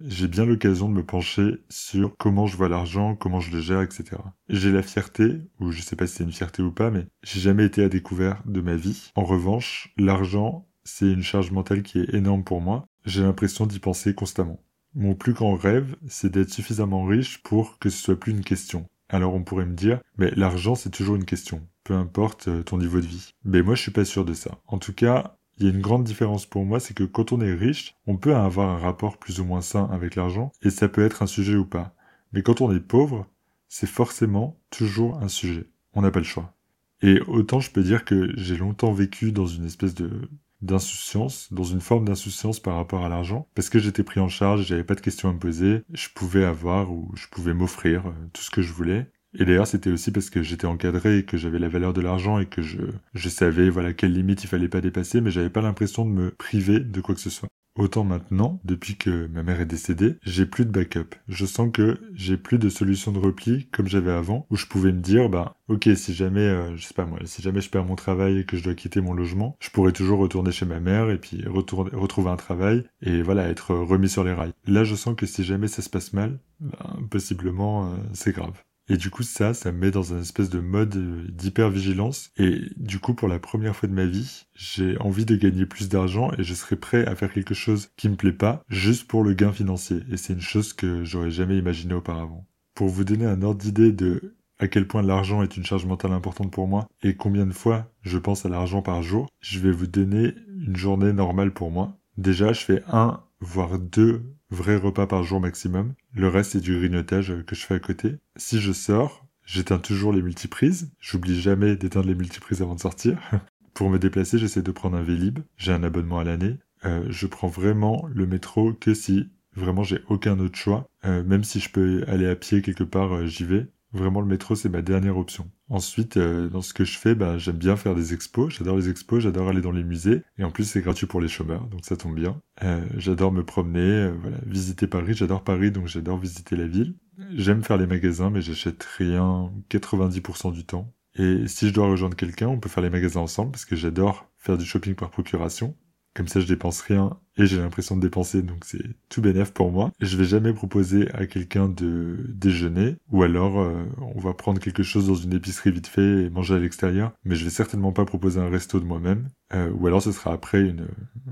j'ai 0.00 0.28
bien 0.28 0.46
l'occasion 0.46 0.88
de 0.88 0.94
me 0.94 1.04
pencher 1.04 1.62
sur 1.68 2.16
comment 2.16 2.46
je 2.46 2.56
vois 2.56 2.70
l'argent, 2.70 3.14
comment 3.14 3.40
je 3.40 3.52
le 3.52 3.60
gère, 3.60 3.82
etc. 3.82 4.16
J'ai 4.48 4.72
la 4.72 4.82
fierté, 4.82 5.42
ou 5.60 5.70
je 5.72 5.82
sais 5.82 5.94
pas 5.94 6.06
si 6.06 6.16
c'est 6.16 6.24
une 6.24 6.32
fierté 6.32 6.62
ou 6.62 6.72
pas, 6.72 6.90
mais 6.90 7.06
j'ai 7.22 7.38
jamais 7.38 7.66
été 7.66 7.84
à 7.84 7.90
découvert 7.90 8.42
de 8.46 8.62
ma 8.62 8.76
vie. 8.76 9.12
En 9.14 9.24
revanche, 9.24 9.92
l'argent, 9.98 10.66
c'est 10.84 11.12
une 11.12 11.22
charge 11.22 11.50
mentale 11.50 11.82
qui 11.82 12.00
est 12.00 12.14
énorme 12.14 12.44
pour 12.44 12.62
moi. 12.62 12.86
J'ai 13.04 13.22
l'impression 13.22 13.66
d'y 13.66 13.78
penser 13.78 14.14
constamment. 14.14 14.58
Mon 14.94 15.14
plus 15.14 15.32
grand 15.32 15.54
rêve, 15.54 15.94
c'est 16.08 16.32
d'être 16.32 16.50
suffisamment 16.50 17.04
riche 17.04 17.42
pour 17.42 17.78
que 17.78 17.90
ce 17.90 18.02
soit 18.02 18.18
plus 18.18 18.32
une 18.32 18.44
question. 18.44 18.86
Alors 19.08 19.34
on 19.34 19.44
pourrait 19.44 19.66
me 19.66 19.74
dire, 19.74 20.00
mais 20.18 20.32
l'argent 20.32 20.74
c'est 20.74 20.90
toujours 20.90 21.14
une 21.14 21.24
question, 21.24 21.66
peu 21.84 21.94
importe 21.94 22.48
euh, 22.48 22.62
ton 22.62 22.78
niveau 22.78 23.00
de 23.00 23.06
vie. 23.06 23.30
Mais 23.44 23.62
moi 23.62 23.76
je 23.76 23.82
suis 23.82 23.92
pas 23.92 24.04
sûr 24.04 24.24
de 24.24 24.34
ça. 24.34 24.58
En 24.66 24.78
tout 24.78 24.92
cas, 24.92 25.36
il 25.58 25.66
y 25.66 25.68
a 25.68 25.72
une 25.72 25.80
grande 25.80 26.04
différence 26.04 26.44
pour 26.44 26.64
moi, 26.64 26.80
c'est 26.80 26.94
que 26.94 27.04
quand 27.04 27.32
on 27.32 27.40
est 27.40 27.54
riche, 27.54 27.94
on 28.06 28.16
peut 28.16 28.34
avoir 28.34 28.70
un 28.70 28.78
rapport 28.78 29.18
plus 29.18 29.40
ou 29.40 29.44
moins 29.44 29.60
sain 29.60 29.88
avec 29.92 30.16
l'argent, 30.16 30.50
et 30.62 30.70
ça 30.70 30.88
peut 30.88 31.04
être 31.04 31.22
un 31.22 31.26
sujet 31.26 31.54
ou 31.54 31.66
pas. 31.66 31.94
Mais 32.32 32.42
quand 32.42 32.60
on 32.60 32.72
est 32.72 32.80
pauvre, 32.80 33.26
c'est 33.68 33.88
forcément 33.88 34.58
toujours 34.70 35.18
un 35.22 35.28
sujet. 35.28 35.66
On 35.92 36.02
n'a 36.02 36.10
pas 36.10 36.20
le 36.20 36.24
choix. 36.24 36.54
Et 37.02 37.20
autant 37.28 37.60
je 37.60 37.70
peux 37.70 37.82
dire 37.82 38.04
que 38.04 38.32
j'ai 38.36 38.56
longtemps 38.56 38.92
vécu 38.92 39.30
dans 39.30 39.46
une 39.46 39.66
espèce 39.66 39.94
de 39.94 40.28
d'insouciance, 40.62 41.52
dans 41.52 41.64
une 41.64 41.80
forme 41.80 42.04
d'insouciance 42.04 42.60
par 42.60 42.76
rapport 42.76 43.04
à 43.04 43.08
l'argent, 43.08 43.48
parce 43.54 43.70
que 43.70 43.78
j'étais 43.78 44.02
pris 44.02 44.20
en 44.20 44.28
charge, 44.28 44.66
j'avais 44.66 44.84
pas 44.84 44.94
de 44.94 45.00
questions 45.00 45.28
à 45.28 45.32
me 45.32 45.38
poser, 45.38 45.82
je 45.92 46.08
pouvais 46.14 46.44
avoir 46.44 46.92
ou 46.92 47.10
je 47.16 47.26
pouvais 47.28 47.54
m'offrir 47.54 48.06
euh, 48.06 48.12
tout 48.32 48.42
ce 48.42 48.50
que 48.50 48.62
je 48.62 48.72
voulais. 48.72 49.06
Et 49.34 49.44
d'ailleurs, 49.44 49.66
c'était 49.66 49.90
aussi 49.90 50.10
parce 50.10 50.28
que 50.28 50.42
j'étais 50.42 50.66
encadré 50.66 51.18
et 51.18 51.24
que 51.24 51.36
j'avais 51.36 51.60
la 51.60 51.68
valeur 51.68 51.92
de 51.92 52.00
l'argent 52.00 52.40
et 52.40 52.46
que 52.46 52.62
je, 52.62 52.78
je 53.14 53.28
savais, 53.28 53.70
voilà, 53.70 53.92
quelles 53.92 54.12
limites 54.12 54.42
il 54.42 54.48
fallait 54.48 54.68
pas 54.68 54.80
dépasser, 54.80 55.20
mais 55.20 55.30
j'avais 55.30 55.50
pas 55.50 55.62
l'impression 55.62 56.04
de 56.04 56.10
me 56.10 56.30
priver 56.32 56.80
de 56.80 57.00
quoi 57.00 57.14
que 57.14 57.20
ce 57.20 57.30
soit. 57.30 57.48
Autant 57.76 58.04
maintenant, 58.04 58.60
depuis 58.64 58.96
que 58.96 59.26
ma 59.28 59.42
mère 59.42 59.60
est 59.60 59.66
décédée, 59.66 60.16
j'ai 60.22 60.44
plus 60.44 60.64
de 60.66 60.70
backup. 60.70 61.14
Je 61.28 61.46
sens 61.46 61.70
que 61.72 61.98
j'ai 62.14 62.36
plus 62.36 62.58
de 62.58 62.68
solution 62.68 63.12
de 63.12 63.18
repli 63.18 63.68
comme 63.72 63.86
j'avais 63.86 64.10
avant, 64.10 64.46
où 64.50 64.56
je 64.56 64.66
pouvais 64.66 64.92
me 64.92 65.00
dire, 65.00 65.28
bah, 65.28 65.56
ok, 65.68 65.88
si 65.94 66.12
jamais, 66.12 66.40
euh, 66.40 66.76
je 66.76 66.84
sais 66.84 66.94
pas 66.94 67.06
moi, 67.06 67.20
si 67.24 67.42
jamais 67.42 67.60
je 67.60 67.70
perds 67.70 67.84
mon 67.84 67.96
travail 67.96 68.38
et 68.38 68.44
que 68.44 68.56
je 68.56 68.64
dois 68.64 68.74
quitter 68.74 69.00
mon 69.00 69.14
logement, 69.14 69.56
je 69.60 69.70
pourrais 69.70 69.92
toujours 69.92 70.18
retourner 70.18 70.52
chez 70.52 70.66
ma 70.66 70.80
mère 70.80 71.10
et 71.10 71.18
puis 71.18 71.44
retrouver 71.46 72.30
un 72.30 72.36
travail 72.36 72.84
et 73.02 73.22
voilà, 73.22 73.48
être 73.48 73.74
remis 73.74 74.08
sur 74.08 74.24
les 74.24 74.32
rails. 74.32 74.52
Là, 74.66 74.84
je 74.84 74.94
sens 74.94 75.14
que 75.16 75.26
si 75.26 75.44
jamais 75.44 75.68
ça 75.68 75.82
se 75.82 75.90
passe 75.90 76.12
mal, 76.12 76.38
bah, 76.60 76.96
possiblement, 77.10 77.92
euh, 77.92 77.96
c'est 78.12 78.32
grave. 78.32 78.62
Et 78.90 78.96
du 78.96 79.08
coup, 79.08 79.22
ça, 79.22 79.54
ça 79.54 79.70
me 79.70 79.78
met 79.78 79.92
dans 79.92 80.14
un 80.14 80.20
espèce 80.20 80.50
de 80.50 80.58
mode 80.58 80.96
euh, 80.96 81.24
d'hyper-vigilance. 81.28 82.32
Et 82.36 82.60
du 82.76 82.98
coup, 82.98 83.14
pour 83.14 83.28
la 83.28 83.38
première 83.38 83.76
fois 83.76 83.88
de 83.88 83.94
ma 83.94 84.04
vie, 84.04 84.46
j'ai 84.56 84.98
envie 84.98 85.24
de 85.24 85.36
gagner 85.36 85.64
plus 85.64 85.88
d'argent 85.88 86.32
et 86.36 86.42
je 86.42 86.54
serais 86.54 86.74
prêt 86.74 87.06
à 87.06 87.14
faire 87.14 87.32
quelque 87.32 87.54
chose 87.54 87.90
qui 87.96 88.08
me 88.08 88.16
plaît 88.16 88.32
pas, 88.32 88.64
juste 88.68 89.06
pour 89.06 89.22
le 89.22 89.32
gain 89.32 89.52
financier. 89.52 90.02
Et 90.10 90.16
c'est 90.16 90.32
une 90.32 90.40
chose 90.40 90.72
que 90.72 91.04
j'aurais 91.04 91.30
jamais 91.30 91.56
imaginé 91.56 91.94
auparavant. 91.94 92.48
Pour 92.74 92.88
vous 92.88 93.04
donner 93.04 93.26
un 93.26 93.42
ordre 93.42 93.60
d'idée 93.60 93.92
de 93.92 94.34
à 94.58 94.66
quel 94.66 94.88
point 94.88 95.02
l'argent 95.02 95.42
est 95.44 95.56
une 95.56 95.64
charge 95.64 95.86
mentale 95.86 96.12
importante 96.12 96.50
pour 96.50 96.66
moi 96.66 96.86
et 97.02 97.14
combien 97.14 97.46
de 97.46 97.52
fois 97.52 97.90
je 98.02 98.18
pense 98.18 98.44
à 98.44 98.48
l'argent 98.48 98.82
par 98.82 99.02
jour, 99.02 99.28
je 99.40 99.60
vais 99.60 99.70
vous 99.70 99.86
donner 99.86 100.34
une 100.66 100.76
journée 100.76 101.12
normale 101.12 101.52
pour 101.52 101.70
moi. 101.70 101.96
Déjà, 102.18 102.52
je 102.52 102.60
fais 102.60 102.82
un, 102.88 103.22
voire 103.40 103.78
deux 103.78 104.22
vrais 104.50 104.76
repas 104.76 105.06
par 105.06 105.22
jour 105.22 105.40
maximum. 105.40 105.94
Le 106.14 106.28
reste, 106.28 106.52
c'est 106.52 106.60
du 106.60 106.76
grignotage 106.76 107.34
que 107.46 107.54
je 107.54 107.64
fais 107.64 107.74
à 107.74 107.80
côté. 107.80 108.16
Si 108.36 108.60
je 108.60 108.72
sors, 108.72 109.26
j'éteins 109.44 109.78
toujours 109.78 110.12
les 110.12 110.22
multiprises. 110.22 110.92
J'oublie 110.98 111.40
jamais 111.40 111.76
d'éteindre 111.76 112.08
les 112.08 112.14
multiprises 112.14 112.62
avant 112.62 112.74
de 112.74 112.80
sortir. 112.80 113.18
Pour 113.74 113.90
me 113.90 113.98
déplacer, 113.98 114.38
j'essaie 114.38 114.62
de 114.62 114.72
prendre 114.72 114.96
un 114.96 115.02
Vélib. 115.02 115.38
J'ai 115.56 115.72
un 115.72 115.82
abonnement 115.82 116.18
à 116.18 116.24
l'année. 116.24 116.58
Euh, 116.84 117.04
je 117.08 117.26
prends 117.26 117.48
vraiment 117.48 118.06
le 118.12 118.26
métro 118.26 118.72
que 118.72 118.94
si 118.94 119.28
vraiment 119.54 119.82
j'ai 119.82 120.00
aucun 120.08 120.38
autre 120.38 120.56
choix. 120.58 120.88
Euh, 121.04 121.22
même 121.24 121.44
si 121.44 121.60
je 121.60 121.70
peux 121.70 122.04
aller 122.08 122.26
à 122.26 122.36
pied 122.36 122.62
quelque 122.62 122.84
part, 122.84 123.12
euh, 123.12 123.26
j'y 123.26 123.44
vais. 123.44 123.68
Vraiment, 123.92 124.20
le 124.20 124.26
métro, 124.26 124.54
c'est 124.54 124.68
ma 124.68 124.82
dernière 124.82 125.16
option. 125.16 125.50
Ensuite, 125.70 126.16
euh, 126.16 126.48
dans 126.48 126.62
ce 126.62 126.74
que 126.74 126.84
je 126.84 126.98
fais, 126.98 127.14
bah, 127.14 127.38
j'aime 127.38 127.56
bien 127.56 127.76
faire 127.76 127.94
des 127.94 128.12
expos. 128.12 128.52
J'adore 128.52 128.76
les 128.76 128.88
expos, 128.88 129.22
j'adore 129.22 129.48
aller 129.48 129.60
dans 129.60 129.70
les 129.70 129.84
musées. 129.84 130.22
Et 130.36 130.42
en 130.42 130.50
plus, 130.50 130.64
c'est 130.64 130.80
gratuit 130.80 131.06
pour 131.06 131.20
les 131.20 131.28
chômeurs, 131.28 131.64
donc 131.68 131.84
ça 131.84 131.96
tombe 131.96 132.16
bien. 132.16 132.42
Euh, 132.64 132.84
j'adore 132.96 133.30
me 133.30 133.44
promener, 133.44 133.80
euh, 133.80 134.14
visiter 134.44 134.88
Paris. 134.88 135.14
J'adore 135.14 135.44
Paris, 135.44 135.70
donc 135.70 135.86
j'adore 135.86 136.18
visiter 136.18 136.56
la 136.56 136.66
ville. 136.66 136.96
J'aime 137.36 137.62
faire 137.62 137.76
les 137.76 137.86
magasins, 137.86 138.30
mais 138.30 138.40
j'achète 138.40 138.82
rien 138.98 139.52
90% 139.68 140.52
du 140.52 140.64
temps. 140.66 140.92
Et 141.14 141.46
si 141.46 141.68
je 141.68 141.74
dois 141.74 141.86
rejoindre 141.86 142.16
quelqu'un, 142.16 142.48
on 142.48 142.58
peut 142.58 142.68
faire 142.68 142.82
les 142.82 142.90
magasins 142.90 143.20
ensemble, 143.20 143.52
parce 143.52 143.64
que 143.64 143.76
j'adore 143.76 144.28
faire 144.38 144.58
du 144.58 144.64
shopping 144.64 144.94
par 144.96 145.10
procuration. 145.10 145.76
Comme 146.14 146.28
ça, 146.28 146.40
je 146.40 146.46
dépense 146.46 146.80
rien 146.80 147.18
et 147.36 147.46
j'ai 147.46 147.58
l'impression 147.58 147.96
de 147.96 148.00
dépenser, 148.00 148.42
donc 148.42 148.64
c'est 148.64 148.84
tout 149.08 149.22
bénef 149.22 149.52
pour 149.52 149.70
moi. 149.70 149.92
Je 150.00 150.16
vais 150.16 150.24
jamais 150.24 150.52
proposer 150.52 151.10
à 151.12 151.26
quelqu'un 151.26 151.68
de 151.68 152.16
déjeuner, 152.28 152.96
ou 153.10 153.22
alors 153.22 153.60
euh, 153.60 153.84
on 154.14 154.20
va 154.20 154.34
prendre 154.34 154.60
quelque 154.60 154.82
chose 154.82 155.06
dans 155.06 155.14
une 155.14 155.32
épicerie 155.32 155.70
vite 155.70 155.86
fait 155.86 156.24
et 156.24 156.30
manger 156.30 156.54
à 156.54 156.58
l'extérieur, 156.58 157.12
mais 157.24 157.36
je 157.36 157.44
vais 157.44 157.50
certainement 157.50 157.92
pas 157.92 158.04
proposer 158.04 158.40
un 158.40 158.50
resto 158.50 158.78
de 158.80 158.84
moi-même, 158.84 159.28
euh, 159.54 159.70
ou 159.70 159.86
alors 159.86 160.02
ce 160.02 160.12
sera 160.12 160.32
après 160.32 160.60
une 160.60 160.88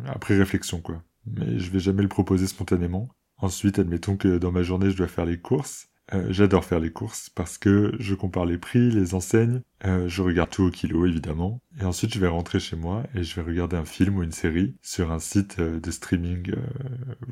après 0.07 0.37
réflexion 0.37 0.81
quoi. 0.81 1.03
Mais 1.27 1.59
je 1.59 1.71
vais 1.71 1.81
jamais 1.81 2.03
le 2.03 2.09
proposer 2.09 2.47
spontanément. 2.47 3.09
Ensuite, 3.37 3.79
admettons 3.79 4.17
que 4.17 4.39
dans 4.39 4.51
ma 4.51 4.63
journée 4.63 4.91
je 4.91 4.97
dois 4.97 5.09
faire 5.09 5.27
les 5.27 5.39
courses. 5.39 5.88
Euh, 6.15 6.27
j'adore 6.31 6.65
faire 6.65 6.81
les 6.81 6.91
courses 6.91 7.29
parce 7.29 7.59
que 7.59 7.93
je 7.99 8.15
compare 8.15 8.47
les 8.47 8.57
prix, 8.57 8.91
les 8.91 9.15
enseignes, 9.15 9.61
euh, 9.85 10.09
je 10.09 10.23
regarde 10.23 10.51
tout 10.51 10.65
au 10.65 10.71
kilo 10.71 11.05
évidemment, 11.05 11.61
et 11.81 11.85
ensuite 11.85 12.15
je 12.15 12.19
vais 12.19 12.29
rentrer 12.29 12.61
chez 12.61 12.77
moi 12.77 13.03
et 13.15 13.23
je 13.23 13.35
vais 13.37 13.43
regarder 13.43 13.77
un 13.77 13.85
film 13.85 14.17
ou 14.17 14.23
une 14.23 14.33
série 14.33 14.75
sur 14.81 15.13
un 15.13 15.19
site 15.19 15.59
euh, 15.59 15.81
de 15.81 15.91
streaming, 15.91 16.55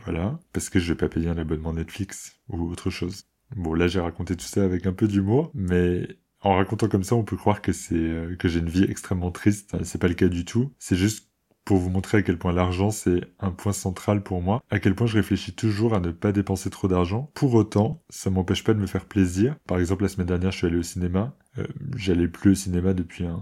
voilà, 0.04 0.38
parce 0.52 0.68
que 0.68 0.78
je 0.78 0.92
vais 0.92 0.96
pas 0.96 1.08
payer 1.08 1.28
un 1.28 1.38
abonnement 1.38 1.72
Netflix 1.72 2.38
ou 2.48 2.70
autre 2.70 2.90
chose. 2.90 3.24
Bon 3.56 3.72
là 3.74 3.88
j'ai 3.88 4.00
raconté 4.00 4.36
tout 4.36 4.44
ça 4.44 4.64
avec 4.64 4.86
un 4.86 4.92
peu 4.92 5.08
d'humour, 5.08 5.50
mais 5.54 6.06
en 6.40 6.54
racontant 6.54 6.88
comme 6.88 7.04
ça 7.04 7.14
on 7.14 7.24
peut 7.24 7.36
croire 7.36 7.62
que 7.62 7.72
c'est 7.72 8.36
que 8.38 8.48
j'ai 8.48 8.60
une 8.60 8.68
vie 8.68 8.84
extrêmement 8.84 9.30
triste, 9.30 9.74
c'est 9.84 10.00
pas 10.00 10.08
le 10.08 10.14
cas 10.14 10.28
du 10.28 10.44
tout, 10.44 10.74
c'est 10.78 10.96
juste 10.96 11.25
pour 11.66 11.78
vous 11.78 11.90
montrer 11.90 12.18
à 12.18 12.22
quel 12.22 12.38
point 12.38 12.52
l'argent 12.52 12.90
c'est 12.90 13.20
un 13.40 13.50
point 13.50 13.72
central 13.72 14.22
pour 14.22 14.40
moi, 14.40 14.62
à 14.70 14.78
quel 14.78 14.94
point 14.94 15.06
je 15.06 15.16
réfléchis 15.16 15.52
toujours 15.52 15.94
à 15.94 16.00
ne 16.00 16.12
pas 16.12 16.32
dépenser 16.32 16.70
trop 16.70 16.88
d'argent. 16.88 17.30
Pour 17.34 17.52
autant, 17.54 18.02
ça 18.08 18.30
m'empêche 18.30 18.64
pas 18.64 18.72
de 18.72 18.78
me 18.78 18.86
faire 18.86 19.04
plaisir. 19.04 19.56
Par 19.66 19.78
exemple, 19.78 20.04
la 20.04 20.08
semaine 20.08 20.28
dernière, 20.28 20.52
je 20.52 20.58
suis 20.58 20.66
allé 20.68 20.78
au 20.78 20.84
cinéma. 20.84 21.36
Euh, 21.58 21.66
J'allais 21.96 22.28
plus 22.28 22.52
au 22.52 22.54
cinéma 22.54 22.94
depuis 22.94 23.26
un, 23.26 23.40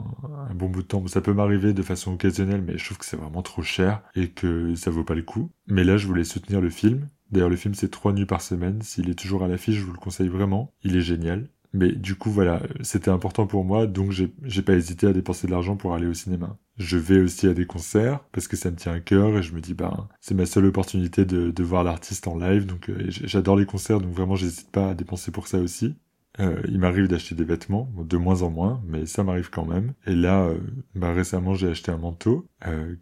bon 0.54 0.70
bout 0.70 0.82
de 0.82 0.88
temps. 0.88 1.06
Ça 1.06 1.20
peut 1.20 1.34
m'arriver 1.34 1.74
de 1.74 1.82
façon 1.82 2.14
occasionnelle, 2.14 2.62
mais 2.62 2.78
je 2.78 2.84
trouve 2.86 2.98
que 2.98 3.04
c'est 3.04 3.18
vraiment 3.18 3.42
trop 3.42 3.62
cher 3.62 4.02
et 4.14 4.30
que 4.30 4.74
ça 4.74 4.90
vaut 4.90 5.04
pas 5.04 5.14
le 5.14 5.22
coup. 5.22 5.50
Mais 5.66 5.84
là, 5.84 5.98
je 5.98 6.06
voulais 6.06 6.24
soutenir 6.24 6.62
le 6.62 6.70
film. 6.70 7.08
D'ailleurs, 7.30 7.50
le 7.50 7.56
film, 7.56 7.74
c'est 7.74 7.90
trois 7.90 8.14
nuits 8.14 8.26
par 8.26 8.40
semaine. 8.40 8.80
S'il 8.80 9.10
est 9.10 9.18
toujours 9.18 9.44
à 9.44 9.48
l'affiche, 9.48 9.76
je 9.76 9.84
vous 9.84 9.92
le 9.92 9.98
conseille 9.98 10.28
vraiment. 10.28 10.72
Il 10.82 10.96
est 10.96 11.02
génial. 11.02 11.48
Mais 11.74 11.90
du 11.90 12.14
coup, 12.14 12.30
voilà, 12.30 12.62
c'était 12.82 13.10
important 13.10 13.48
pour 13.48 13.64
moi, 13.64 13.88
donc 13.88 14.12
j'ai 14.12 14.62
pas 14.62 14.74
hésité 14.74 15.08
à 15.08 15.12
dépenser 15.12 15.48
de 15.48 15.52
l'argent 15.52 15.76
pour 15.76 15.92
aller 15.92 16.06
au 16.06 16.14
cinéma. 16.14 16.56
Je 16.76 16.96
vais 16.96 17.18
aussi 17.18 17.48
à 17.48 17.52
des 17.52 17.66
concerts 17.66 18.20
parce 18.30 18.46
que 18.46 18.56
ça 18.56 18.70
me 18.70 18.76
tient 18.76 18.92
à 18.92 19.00
cœur 19.00 19.36
et 19.36 19.42
je 19.42 19.52
me 19.52 19.60
dis, 19.60 19.74
bah, 19.74 20.08
c'est 20.20 20.34
ma 20.34 20.46
seule 20.46 20.66
opportunité 20.66 21.24
de, 21.24 21.62
voir 21.64 21.82
l'artiste 21.82 22.28
en 22.28 22.38
live, 22.38 22.64
donc 22.66 22.88
euh, 22.90 23.06
j'adore 23.08 23.56
les 23.56 23.66
concerts, 23.66 24.00
donc 24.00 24.12
vraiment, 24.12 24.36
j'hésite 24.36 24.70
pas 24.70 24.90
à 24.90 24.94
dépenser 24.94 25.32
pour 25.32 25.48
ça 25.48 25.58
aussi. 25.58 25.96
Euh, 26.38 26.62
il 26.68 26.78
m'arrive 26.78 27.08
d'acheter 27.08 27.34
des 27.34 27.44
vêtements, 27.44 27.90
de 27.96 28.16
moins 28.16 28.42
en 28.42 28.50
moins, 28.50 28.80
mais 28.86 29.04
ça 29.06 29.24
m'arrive 29.24 29.50
quand 29.50 29.66
même. 29.66 29.94
Et 30.06 30.14
là, 30.14 30.44
euh, 30.44 30.58
bah, 30.94 31.12
récemment, 31.12 31.54
j'ai 31.54 31.68
acheté 31.68 31.90
un 31.90 31.98
manteau 31.98 32.46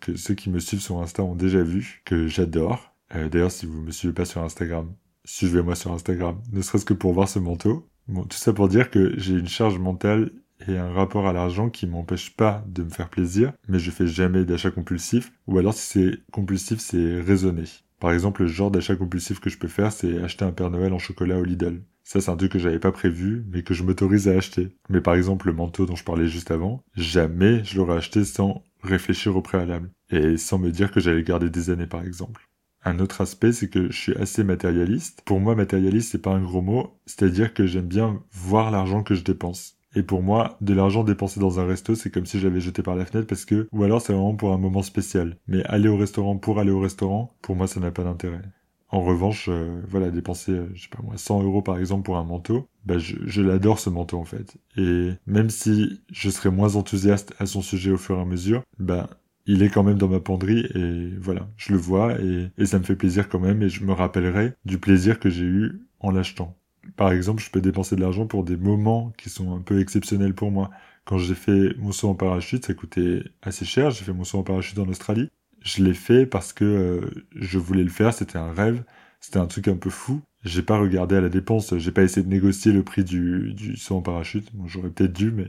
que 0.01 0.17
ceux 0.17 0.35
qui 0.35 0.49
me 0.49 0.61
suivent 0.61 0.81
sur 0.81 1.01
Insta 1.03 1.23
ont 1.23 1.37
déjà 1.37 1.63
vu, 1.63 2.01
que 2.07 2.27
j'adore. 2.27 2.95
D'ailleurs, 3.11 3.51
si 3.51 3.67
vous 3.67 3.83
me 3.83 3.91
suivez 3.91 4.15
pas 4.15 4.25
sur 4.25 4.43
Instagram, 4.43 4.91
suivez-moi 5.27 5.75
sur 5.75 5.93
Instagram, 5.93 6.41
ne 6.53 6.63
serait-ce 6.63 6.87
que 6.87 6.95
pour 6.95 7.13
voir 7.13 7.29
ce 7.29 7.39
manteau. 7.39 7.87
Bon, 8.13 8.25
tout 8.25 8.37
ça 8.37 8.53
pour 8.53 8.69
dire 8.69 8.91
que 8.91 9.19
j'ai 9.19 9.33
une 9.33 9.49
charge 9.49 9.79
mentale 9.79 10.33
et 10.69 10.77
un 10.77 10.93
rapport 10.93 11.27
à 11.27 11.33
l'argent 11.33 11.71
qui 11.71 11.87
m'empêche 11.87 12.37
pas 12.37 12.63
de 12.69 12.83
me 12.83 12.91
faire 12.91 13.09
plaisir, 13.09 13.55
mais 13.69 13.79
je 13.79 13.91
fais 13.91 14.07
jamais 14.07 14.45
d'achat 14.45 14.71
compulsif, 14.71 15.33
ou 15.47 15.57
alors 15.57 15.73
si 15.73 15.87
c'est 15.87 16.19
compulsif, 16.31 16.79
c'est 16.79 17.23
raisonné. 17.23 17.65
Par 18.01 18.13
exemple, 18.13 18.43
le 18.43 18.49
genre 18.49 18.71
d'achat 18.71 18.97
compulsif 18.97 19.41
que 19.41 19.49
je 19.49 19.57
peux 19.57 19.67
faire, 19.67 19.93
c'est 19.93 20.23
acheter 20.23 20.45
un 20.45 20.53
Père 20.53 20.69
Noël 20.69 20.93
en 20.93 20.99
chocolat 20.99 21.39
au 21.39 21.45
Lidl. 21.45 21.81
Ça, 22.05 22.21
c'est 22.21 22.31
un 22.31 22.37
truc 22.37 22.53
que 22.53 22.59
j'avais 22.59 22.79
pas 22.79 22.93
prévu, 22.93 23.47
mais 23.51 23.63
que 23.63 23.73
je 23.73 23.83
m'autorise 23.83 24.29
à 24.29 24.33
acheter. 24.33 24.77
Mais 24.91 25.01
par 25.01 25.15
exemple, 25.15 25.47
le 25.47 25.55
manteau 25.55 25.87
dont 25.87 25.97
je 25.97 26.05
parlais 26.05 26.27
juste 26.27 26.51
avant, 26.51 26.85
jamais 26.95 27.65
je 27.65 27.79
l'aurais 27.79 27.97
acheté 27.97 28.25
sans 28.25 28.63
réfléchir 28.83 29.35
au 29.39 29.41
préalable. 29.41 29.91
Et 30.11 30.37
sans 30.37 30.59
me 30.59 30.71
dire 30.71 30.93
que 30.93 31.01
j'allais 31.01 31.23
garder 31.23 31.49
des 31.49 31.71
années, 31.71 31.87
par 31.87 32.05
exemple. 32.05 32.47
Un 32.85 32.99
autre 32.99 33.21
aspect, 33.21 33.53
c'est 33.53 33.69
que 33.69 33.91
je 33.91 33.99
suis 33.99 34.17
assez 34.17 34.45
matérialiste. 34.45 35.23
Pour 35.25 35.41
moi, 35.41 35.55
matérialiste, 35.55 36.11
c'est 36.13 36.23
pas 36.23 36.33
un 36.33 36.43
gros 36.43 36.63
mot. 36.63 36.99
C'est-à-dire 37.07 37.55
que 37.55 37.67
j'aime 37.67 37.87
bien 37.87 38.21
voir 38.33 38.71
l'argent 38.71 39.03
que 39.03 39.15
je 39.15 39.23
dépense. 39.23 39.77
Et 39.95 40.03
pour 40.03 40.23
moi, 40.23 40.57
de 40.61 40.75
l'argent 40.75 41.05
dépensé 41.05 41.39
dans 41.39 41.61
un 41.61 41.67
resto, 41.67 41.95
c'est 41.95 42.11
comme 42.11 42.27
si 42.27 42.39
je 42.41 42.49
l'avais 42.49 42.61
jeté 42.61 42.83
par 42.83 42.97
la 42.97 43.05
fenêtre 43.05 43.27
parce 43.29 43.45
que, 43.45 43.69
ou 43.73 43.83
alors 43.85 44.01
c'est 44.01 44.13
vraiment 44.13 44.35
pour 44.35 44.53
un 44.53 44.59
moment 44.59 44.83
spécial. 44.83 45.37
Mais 45.47 45.63
aller 45.65 45.89
au 45.89 45.97
restaurant 45.99 46.39
pour 46.39 46.59
aller 46.59 46.71
au 46.71 46.81
restaurant, 46.81 47.31
pour 47.43 47.57
moi, 47.57 47.67
ça 47.67 47.79
n'a 47.79 47.91
pas 47.91 48.05
d'intérêt. 48.05 48.41
En 48.89 49.03
revanche, 49.03 49.49
euh, 49.49 49.81
voilà, 49.89 50.11
dépenser, 50.11 50.53
euh, 50.53 50.69
je 50.75 50.83
sais 50.83 50.89
pas 50.89 51.03
moi, 51.03 51.17
100 51.17 51.43
euros 51.43 51.63
par 51.63 51.79
exemple 51.79 52.03
pour 52.05 52.19
un 52.19 52.25
manteau, 52.25 52.69
bah 52.85 52.99
je, 52.99 53.17
je 53.25 53.41
l'adore 53.41 53.79
ce 53.79 53.89
manteau 53.89 54.19
en 54.19 54.25
fait. 54.25 54.57
Et 54.77 55.13
même 55.27 55.49
si 55.49 56.03
je 56.13 56.29
serais 56.29 56.51
moins 56.51 56.77
enthousiaste 56.77 57.35
à 57.39 57.47
son 57.47 57.63
sujet 57.63 57.91
au 57.91 57.97
fur 57.97 58.19
et 58.19 58.21
à 58.21 58.27
mesure, 58.27 58.63
bah 58.79 59.09
il 59.47 59.63
est 59.63 59.69
quand 59.71 59.83
même 59.83 59.99
dans 59.99 60.09
ma 60.09 60.21
penderie 60.21 60.67
et 60.75 61.11
voilà, 61.21 61.49
je 61.57 61.73
le 61.73 61.79
vois 61.79 62.17
et, 62.21 62.67
ça 62.67 62.79
me 62.79 62.85
fait 62.85 62.97
plaisir 62.97 63.29
quand 63.29 63.41
même 63.41 63.63
et 63.63 63.69
je 63.69 63.85
me 63.85 63.93
rappellerai 63.93 64.55
du 64.65 64.79
plaisir 64.79 65.19
que 65.19 65.31
j'ai 65.31 65.45
eu 65.45 65.81
en 66.01 66.11
l'achetant. 66.11 66.57
Par 66.97 67.13
exemple, 67.13 67.43
je 67.43 67.51
peux 67.51 67.61
dépenser 67.61 67.97
de 67.97 68.01
l'argent 68.01 68.27
pour 68.27 68.45
des 68.45 68.57
moments 68.57 69.13
qui 69.17 69.31
sont 69.31 69.55
un 69.57 69.61
peu 69.61 69.81
exceptionnels 69.81 70.35
pour 70.35 70.51
moi. 70.51 70.71
Quand 71.05 71.19
j'ai 71.19 71.35
fait 71.35 71.75
mon 71.79 71.93
saut 71.93 72.09
en 72.09 72.15
parachute, 72.15 72.67
ça 72.67 72.75
coûtait 72.75 73.23
assez 73.43 73.65
cher. 73.65 73.91
J'ai 73.91 74.05
fait 74.05 74.13
mon 74.13 74.25
saut 74.25 74.39
en 74.39 74.43
parachute 74.43 74.79
en 74.79 74.89
Australie. 74.89 75.29
Je 75.63 75.83
l'ai 75.85 75.95
fait 75.95 76.27
parce 76.27 76.53
que 76.53 76.65
euh, 76.65 77.25
je 77.37 77.59
voulais 77.59 77.85
le 77.85 77.91
faire, 77.91 78.13
c'était 78.15 78.39
un 78.39 78.53
rêve. 78.53 78.83
C'était 79.21 79.39
un 79.39 79.47
truc 79.47 79.69
un 79.69 79.77
peu 79.77 79.91
fou. 79.91 80.23
J'ai 80.45 80.63
pas 80.63 80.79
regardé 80.79 81.15
à 81.15 81.21
la 81.21 81.29
dépense, 81.29 81.77
j'ai 81.79 81.93
pas 81.93 82.03
essayé 82.03 82.25
de 82.25 82.31
négocier 82.31 82.73
le 82.73 82.83
prix 82.83 83.05
du, 83.05 83.55
du 83.55 83.77
saut 83.77 83.97
en 83.97 84.03
parachute. 84.03 84.51
J'aurais 84.67 84.91
peut-être 84.91 85.13
dû, 85.13 85.31
mais 85.31 85.47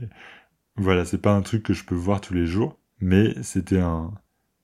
voilà, 0.76 1.04
c'est 1.04 1.18
pas 1.18 1.34
un 1.34 1.42
truc 1.42 1.64
que 1.64 1.72
je 1.74 1.84
peux 1.84 1.96
voir 1.96 2.20
tous 2.20 2.34
les 2.34 2.46
jours. 2.46 2.78
Mais 3.00 3.34
c'était 3.42 3.80
un, 3.80 4.12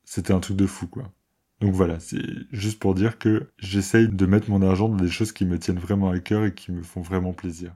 c'était 0.05 0.33
un 0.33 0.41
truc 0.41 0.57
de 0.57 0.67
fou, 0.67 0.87
quoi. 0.87 1.13
Donc 1.61 1.75
voilà, 1.75 2.01
c'est 2.01 2.23
juste 2.53 2.79
pour 2.79 2.95
dire 2.95 3.19
que 3.19 3.51
j'essaye 3.59 4.09
de 4.09 4.27
mettre 4.27 4.51
mon 4.51 4.63
argent 4.63 4.89
dans 4.89 4.97
des 4.97 5.11
choses 5.11 5.33
qui 5.33 5.45
me 5.45 5.59
tiennent 5.59 5.79
vraiment 5.79 6.09
à 6.11 6.19
cœur 6.19 6.45
et 6.47 6.55
qui 6.55 6.73
me 6.73 6.83
font 6.83 7.03
vraiment 7.03 7.35
plaisir. 7.35 7.75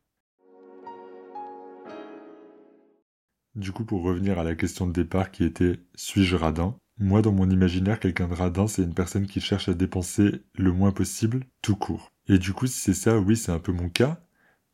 Du 3.54 3.70
coup, 3.72 3.84
pour 3.84 4.02
revenir 4.02 4.38
à 4.38 4.44
la 4.44 4.54
question 4.54 4.86
de 4.86 4.92
départ 4.92 5.30
qui 5.30 5.44
était 5.44 5.78
suis-je 5.94 6.34
radin? 6.34 6.76
Moi, 6.98 7.22
dans 7.22 7.32
mon 7.32 7.50
imaginaire, 7.50 8.00
quelqu'un 8.00 8.26
de 8.26 8.34
radin, 8.34 8.66
c'est 8.66 8.82
une 8.82 8.94
personne 8.94 9.26
qui 9.26 9.40
cherche 9.40 9.68
à 9.68 9.74
dépenser 9.74 10.42
le 10.54 10.72
moins 10.72 10.92
possible, 10.92 11.44
tout 11.60 11.76
court. 11.76 12.10
Et 12.26 12.38
du 12.38 12.52
coup, 12.52 12.66
si 12.66 12.80
c'est 12.80 12.94
ça, 12.94 13.18
oui, 13.18 13.36
c'est 13.36 13.52
un 13.52 13.58
peu 13.58 13.72
mon 13.72 13.88
cas. 13.88 14.20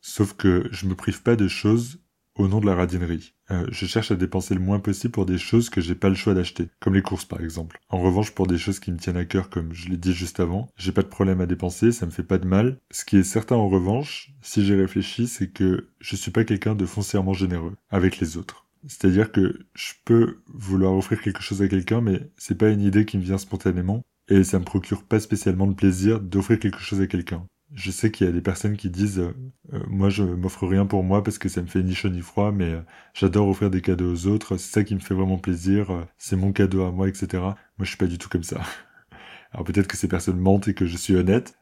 Sauf 0.01 0.33
que 0.33 0.67
je 0.71 0.87
me 0.87 0.95
prive 0.95 1.21
pas 1.21 1.35
de 1.35 1.47
choses 1.47 2.00
au 2.35 2.47
nom 2.47 2.59
de 2.59 2.65
la 2.65 2.75
radinerie. 2.75 3.33
Euh, 3.51 3.65
je 3.69 3.85
cherche 3.85 4.11
à 4.11 4.15
dépenser 4.15 4.53
le 4.53 4.61
moins 4.61 4.79
possible 4.79 5.11
pour 5.11 5.25
des 5.25 5.37
choses 5.37 5.69
que 5.69 5.81
j'ai 5.81 5.95
pas 5.95 6.09
le 6.09 6.15
choix 6.15 6.33
d'acheter, 6.33 6.69
comme 6.79 6.93
les 6.93 7.01
courses 7.01 7.25
par 7.25 7.41
exemple. 7.41 7.79
En 7.89 7.99
revanche, 8.01 8.31
pour 8.31 8.47
des 8.47 8.57
choses 8.57 8.79
qui 8.79 8.91
me 8.91 8.97
tiennent 8.97 9.17
à 9.17 9.25
cœur, 9.25 9.49
comme 9.49 9.73
je 9.73 9.89
l'ai 9.89 9.97
dit 9.97 10.13
juste 10.13 10.39
avant, 10.39 10.69
j'ai 10.77 10.91
pas 10.91 11.03
de 11.03 11.07
problème 11.07 11.41
à 11.41 11.45
dépenser, 11.45 11.91
ça 11.91 12.05
me 12.05 12.11
fait 12.11 12.23
pas 12.23 12.37
de 12.37 12.47
mal. 12.47 12.79
Ce 12.91 13.05
qui 13.05 13.17
est 13.17 13.23
certain 13.23 13.55
en 13.55 13.69
revanche, 13.69 14.31
si 14.41 14.65
j'ai 14.65 14.75
réfléchi, 14.75 15.27
c'est 15.27 15.49
que 15.49 15.89
je 15.99 16.15
suis 16.15 16.31
pas 16.31 16.45
quelqu'un 16.45 16.75
de 16.75 16.85
foncièrement 16.85 17.33
généreux 17.33 17.75
avec 17.89 18.19
les 18.19 18.37
autres. 18.37 18.65
C'est-à-dire 18.87 19.31
que 19.31 19.59
je 19.75 19.93
peux 20.05 20.39
vouloir 20.47 20.93
offrir 20.93 21.21
quelque 21.21 21.41
chose 21.41 21.61
à 21.61 21.67
quelqu'un, 21.67 22.01
mais 22.01 22.31
c'est 22.37 22.57
pas 22.57 22.69
une 22.69 22.81
idée 22.81 23.05
qui 23.05 23.17
me 23.17 23.23
vient 23.23 23.37
spontanément, 23.37 24.03
et 24.27 24.43
ça 24.43 24.59
me 24.59 24.63
procure 24.63 25.03
pas 25.03 25.19
spécialement 25.19 25.67
de 25.67 25.73
plaisir 25.73 26.19
d'offrir 26.19 26.57
quelque 26.59 26.79
chose 26.79 27.01
à 27.01 27.07
quelqu'un 27.07 27.45
je 27.73 27.91
sais 27.91 28.11
qu'il 28.11 28.27
y 28.27 28.29
a 28.29 28.33
des 28.33 28.41
personnes 28.41 28.75
qui 28.75 28.89
disent 28.89 29.19
euh, 29.19 29.33
euh, 29.73 29.79
moi 29.87 30.09
je 30.09 30.23
m'offre 30.23 30.67
rien 30.67 30.85
pour 30.85 31.03
moi 31.03 31.23
parce 31.23 31.37
que 31.37 31.49
ça 31.49 31.61
me 31.61 31.67
fait 31.67 31.83
ni 31.83 31.95
chaud 31.95 32.09
ni 32.09 32.21
froid 32.21 32.51
mais 32.51 32.71
euh, 32.71 32.81
j'adore 33.13 33.47
offrir 33.47 33.69
des 33.69 33.81
cadeaux 33.81 34.11
aux 34.11 34.27
autres 34.27 34.57
c'est 34.57 34.71
ça 34.71 34.83
qui 34.83 34.95
me 34.95 34.99
fait 34.99 35.13
vraiment 35.13 35.37
plaisir 35.37 36.05
c'est 36.17 36.35
mon 36.35 36.51
cadeau 36.51 36.83
à 36.83 36.91
moi 36.91 37.07
etc 37.07 37.39
moi 37.41 37.55
je 37.79 37.85
suis 37.85 37.97
pas 37.97 38.07
du 38.07 38.17
tout 38.17 38.29
comme 38.29 38.43
ça. 38.43 38.61
Alors 39.53 39.65
peut-être 39.65 39.87
que 39.87 39.97
ces 39.97 40.07
personnes 40.07 40.39
mentent 40.39 40.67
et 40.67 40.73
que 40.73 40.85
je 40.85 40.95
suis 40.97 41.15
honnête. 41.15 41.57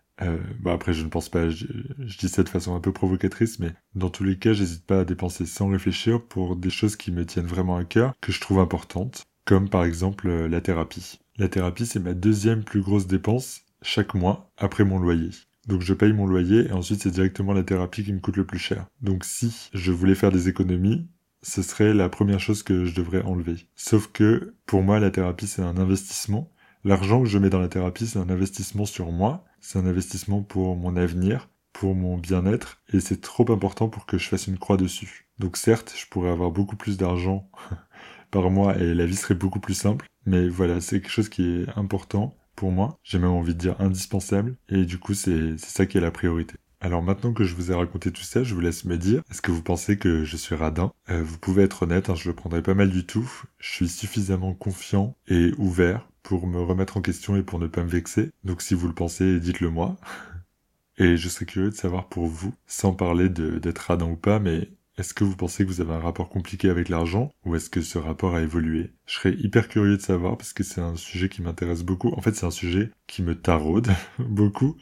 Bah 0.59 0.73
après 0.73 0.91
je 0.91 1.05
ne 1.05 1.07
pense 1.07 1.29
pas 1.29 1.49
je, 1.49 1.65
je, 1.97 2.17
dis 2.17 2.27
ça 2.27 2.43
de 2.43 2.49
façon 2.49 2.75
un 2.75 2.81
peu 2.81 2.91
provocatrice 2.91 3.57
mais 3.59 3.71
dans 3.95 4.09
tous 4.09 4.25
les 4.25 4.37
cas 4.37 4.51
j'hésite 4.51 4.85
pas 4.85 4.99
à 4.99 5.05
dépenser 5.05 5.45
sans 5.45 5.69
réfléchir 5.69 6.21
pour 6.21 6.57
des 6.57 6.69
choses 6.69 6.97
qui 6.97 7.13
me 7.13 7.25
tiennent 7.25 7.45
vraiment 7.45 7.77
à 7.77 7.85
cœur 7.85 8.13
que 8.19 8.33
je 8.33 8.41
trouve 8.41 8.59
importantes 8.59 9.23
comme 9.45 9.69
par 9.69 9.85
exemple 9.85 10.29
la 10.29 10.59
thérapie. 10.59 11.21
La 11.37 11.47
thérapie 11.47 11.85
c'est 11.85 12.01
ma 12.01 12.13
deuxième 12.13 12.65
plus 12.65 12.81
grosse 12.81 13.07
dépense 13.07 13.61
chaque 13.81 14.13
mois 14.13 14.51
après 14.57 14.83
mon 14.83 14.99
loyer 14.99 15.29
donc 15.67 15.81
je 15.81 15.93
paye 15.93 16.13
mon 16.13 16.25
loyer 16.25 16.67
et 16.67 16.71
ensuite 16.71 17.03
c'est 17.03 17.11
directement 17.11 17.53
la 17.53 17.63
thérapie 17.63 18.03
qui 18.03 18.13
me 18.13 18.19
coûte 18.19 18.37
le 18.37 18.45
plus 18.45 18.59
cher. 18.59 18.87
Donc 19.01 19.25
si 19.25 19.69
je 19.73 19.91
voulais 19.91 20.15
faire 20.15 20.31
des 20.31 20.49
économies, 20.49 21.07
ce 21.41 21.61
serait 21.61 21.93
la 21.93 22.09
première 22.09 22.39
chose 22.39 22.63
que 22.63 22.85
je 22.85 22.95
devrais 22.95 23.21
enlever. 23.21 23.67
Sauf 23.75 24.07
que 24.11 24.55
pour 24.65 24.81
moi 24.81 24.99
la 24.99 25.11
thérapie 25.11 25.47
c'est 25.47 25.61
un 25.61 25.77
investissement. 25.77 26.51
L'argent 26.83 27.21
que 27.21 27.29
je 27.29 27.37
mets 27.37 27.49
dans 27.49 27.59
la 27.59 27.67
thérapie 27.67 28.07
c'est 28.07 28.19
un 28.19 28.29
investissement 28.29 28.85
sur 28.85 29.11
moi, 29.11 29.45
c'est 29.59 29.79
un 29.79 29.85
investissement 29.85 30.41
pour 30.41 30.75
mon 30.75 30.95
avenir, 30.95 31.49
pour 31.73 31.93
mon 31.93 32.17
bien-être 32.17 32.81
et 32.93 32.99
c'est 32.99 33.21
trop 33.21 33.51
important 33.51 33.89
pour 33.89 34.05
que 34.05 34.17
je 34.17 34.27
fasse 34.27 34.47
une 34.47 34.57
croix 34.57 34.77
dessus. 34.77 35.27
Donc 35.39 35.57
certes 35.57 35.93
je 35.95 36.05
pourrais 36.07 36.31
avoir 36.31 36.51
beaucoup 36.51 36.77
plus 36.77 36.97
d'argent 36.97 37.49
par 38.31 38.49
mois 38.49 38.77
et 38.77 38.93
la 38.93 39.05
vie 39.05 39.15
serait 39.15 39.35
beaucoup 39.35 39.59
plus 39.59 39.73
simple, 39.73 40.07
mais 40.25 40.47
voilà 40.47 40.79
c'est 40.81 41.01
quelque 41.01 41.11
chose 41.11 41.29
qui 41.29 41.43
est 41.43 41.69
important 41.77 42.38
moi, 42.67 42.99
j'ai 43.03 43.19
même 43.19 43.31
envie 43.31 43.53
de 43.53 43.59
dire 43.59 43.75
indispensable, 43.79 44.55
et 44.69 44.85
du 44.85 44.97
coup 44.99 45.13
c'est 45.13 45.57
ça 45.57 45.85
qui 45.85 45.97
est 45.97 46.01
la 46.01 46.11
priorité. 46.11 46.55
Alors 46.81 47.01
maintenant 47.03 47.33
que 47.33 47.43
je 47.43 47.55
vous 47.55 47.71
ai 47.71 47.75
raconté 47.75 48.11
tout 48.11 48.23
ça, 48.23 48.43
je 48.43 48.53
vous 48.53 48.61
laisse 48.61 48.85
me 48.85 48.97
dire, 48.97 49.21
est-ce 49.29 49.41
que 49.41 49.51
vous 49.51 49.63
pensez 49.63 49.97
que 49.97 50.23
je 50.23 50.37
suis 50.37 50.55
radin? 50.55 50.93
Euh, 51.09 51.21
Vous 51.23 51.37
pouvez 51.37 51.63
être 51.63 51.83
honnête, 51.83 52.09
hein, 52.09 52.15
je 52.15 52.29
le 52.29 52.35
prendrai 52.35 52.61
pas 52.61 52.73
mal 52.73 52.89
du 52.89 53.05
tout. 53.05 53.29
Je 53.59 53.69
suis 53.69 53.89
suffisamment 53.89 54.53
confiant 54.53 55.15
et 55.27 55.51
ouvert 55.57 56.09
pour 56.23 56.47
me 56.47 56.59
remettre 56.61 56.95
en 56.97 57.01
question 57.01 57.35
et 57.35 57.43
pour 57.43 57.59
ne 57.59 57.67
pas 57.67 57.83
me 57.83 57.89
vexer. 57.89 58.31
Donc 58.45 58.61
si 58.61 58.73
vous 58.75 58.87
le 58.87 58.93
pensez, 58.93 59.39
dites-le 59.39 59.69
moi. 59.69 59.97
Et 60.97 61.17
je 61.17 61.29
serais 61.29 61.45
curieux 61.45 61.69
de 61.69 61.75
savoir 61.75 62.09
pour 62.09 62.27
vous, 62.27 62.53
sans 62.67 62.93
parler 62.93 63.29
d'être 63.29 63.79
radin 63.79 64.05
ou 64.07 64.17
pas, 64.17 64.39
mais 64.39 64.69
est-ce 64.99 65.13
que 65.13 65.23
vous 65.23 65.37
pensez 65.37 65.63
que 65.63 65.69
vous 65.69 65.79
avez 65.79 65.93
un 65.93 65.99
rapport 65.99 66.27
compliqué 66.27 66.69
avec 66.69 66.89
l'argent 66.89 67.31
ou 67.45 67.55
est-ce 67.55 67.69
que 67.69 67.79
ce 67.79 67.97
rapport 67.97 68.35
a 68.35 68.41
évolué? 68.41 68.91
Je 69.05 69.15
serais 69.15 69.33
hyper 69.33 69.69
curieux 69.69 69.95
de 69.95 70.01
savoir 70.01 70.37
parce 70.37 70.51
que 70.51 70.61
c'est 70.61 70.81
un 70.81 70.97
sujet 70.97 71.29
qui 71.29 71.41
m'intéresse 71.41 71.83
beaucoup. 71.83 72.09
En 72.09 72.21
fait, 72.21 72.35
c'est 72.35 72.45
un 72.45 72.51
sujet 72.51 72.91
qui 73.07 73.23
me 73.23 73.33
taraude 73.33 73.87
beaucoup. 74.19 74.75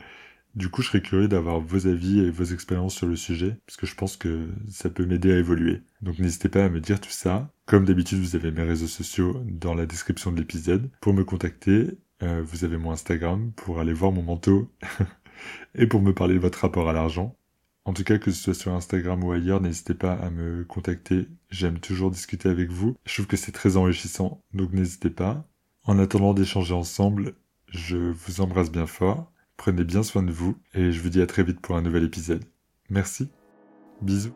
Du 0.56 0.70
coup, 0.70 0.82
je 0.82 0.88
serais 0.88 1.04
curieux 1.04 1.28
d'avoir 1.28 1.60
vos 1.60 1.86
avis 1.86 2.20
et 2.20 2.32
vos 2.32 2.46
expériences 2.46 2.96
sur 2.96 3.06
le 3.06 3.16
sujet 3.16 3.60
parce 3.68 3.78
que 3.78 3.86
je 3.86 3.94
pense 3.94 4.18
que 4.18 4.48
ça 4.68 4.90
peut 4.90 5.06
m'aider 5.06 5.32
à 5.32 5.38
évoluer. 5.38 5.84
Donc 6.02 6.18
n'hésitez 6.18 6.50
pas 6.50 6.66
à 6.66 6.70
me 6.70 6.82
dire 6.82 7.00
tout 7.00 7.12
ça. 7.12 7.52
Comme 7.68 7.86
d'habitude, 7.86 8.18
vous 8.18 8.36
avez 8.36 8.50
mes 8.50 8.64
réseaux 8.64 8.88
sociaux 8.88 9.44
dans 9.46 9.76
la 9.76 9.86
description 9.86 10.32
de 10.32 10.40
l'épisode. 10.40 10.90
Pour 11.00 11.14
me 11.14 11.26
contacter, 11.26 11.92
euh, 12.24 12.42
vous 12.44 12.66
avez 12.66 12.78
mon 12.78 12.92
Instagram 12.92 13.52
pour 13.56 13.80
aller 13.80 13.94
voir 13.94 14.12
mon 14.12 14.24
manteau 14.24 14.72
et 15.76 15.86
pour 15.86 16.02
me 16.02 16.16
parler 16.16 16.34
de 16.34 16.40
votre 16.40 16.62
rapport 16.62 16.90
à 16.90 16.94
l'argent. 16.94 17.38
En 17.88 17.94
tout 17.94 18.04
cas, 18.04 18.18
que 18.18 18.32
ce 18.32 18.44
soit 18.44 18.54
sur 18.54 18.74
Instagram 18.74 19.24
ou 19.24 19.32
ailleurs, 19.32 19.62
n'hésitez 19.62 19.94
pas 19.94 20.12
à 20.12 20.30
me 20.30 20.66
contacter. 20.66 21.26
J'aime 21.50 21.80
toujours 21.80 22.12
discuter 22.12 22.50
avec 22.50 22.70
vous. 22.70 22.98
Je 23.06 23.14
trouve 23.14 23.28
que 23.28 23.38
c'est 23.38 23.54
très 23.54 23.78
enrichissant, 23.78 24.44
donc 24.54 24.74
n'hésitez 24.74 25.10
pas. 25.10 25.48
En 25.86 25.98
attendant 25.98 26.34
d'échanger 26.34 26.74
ensemble, 26.74 27.36
je 27.70 27.96
vous 27.96 28.42
embrasse 28.42 28.72
bien 28.72 28.88
fort. 28.88 29.32
Prenez 29.56 29.86
bien 29.86 30.04
soin 30.04 30.22
de 30.22 30.34
vous 30.34 30.58
et 30.74 30.92
je 30.92 31.02
vous 31.02 31.08
dis 31.08 31.22
à 31.22 31.28
très 31.28 31.44
vite 31.44 31.62
pour 31.62 31.78
un 31.78 31.82
nouvel 31.82 32.04
épisode. 32.04 32.44
Merci. 32.90 33.30
Bisous. 34.02 34.36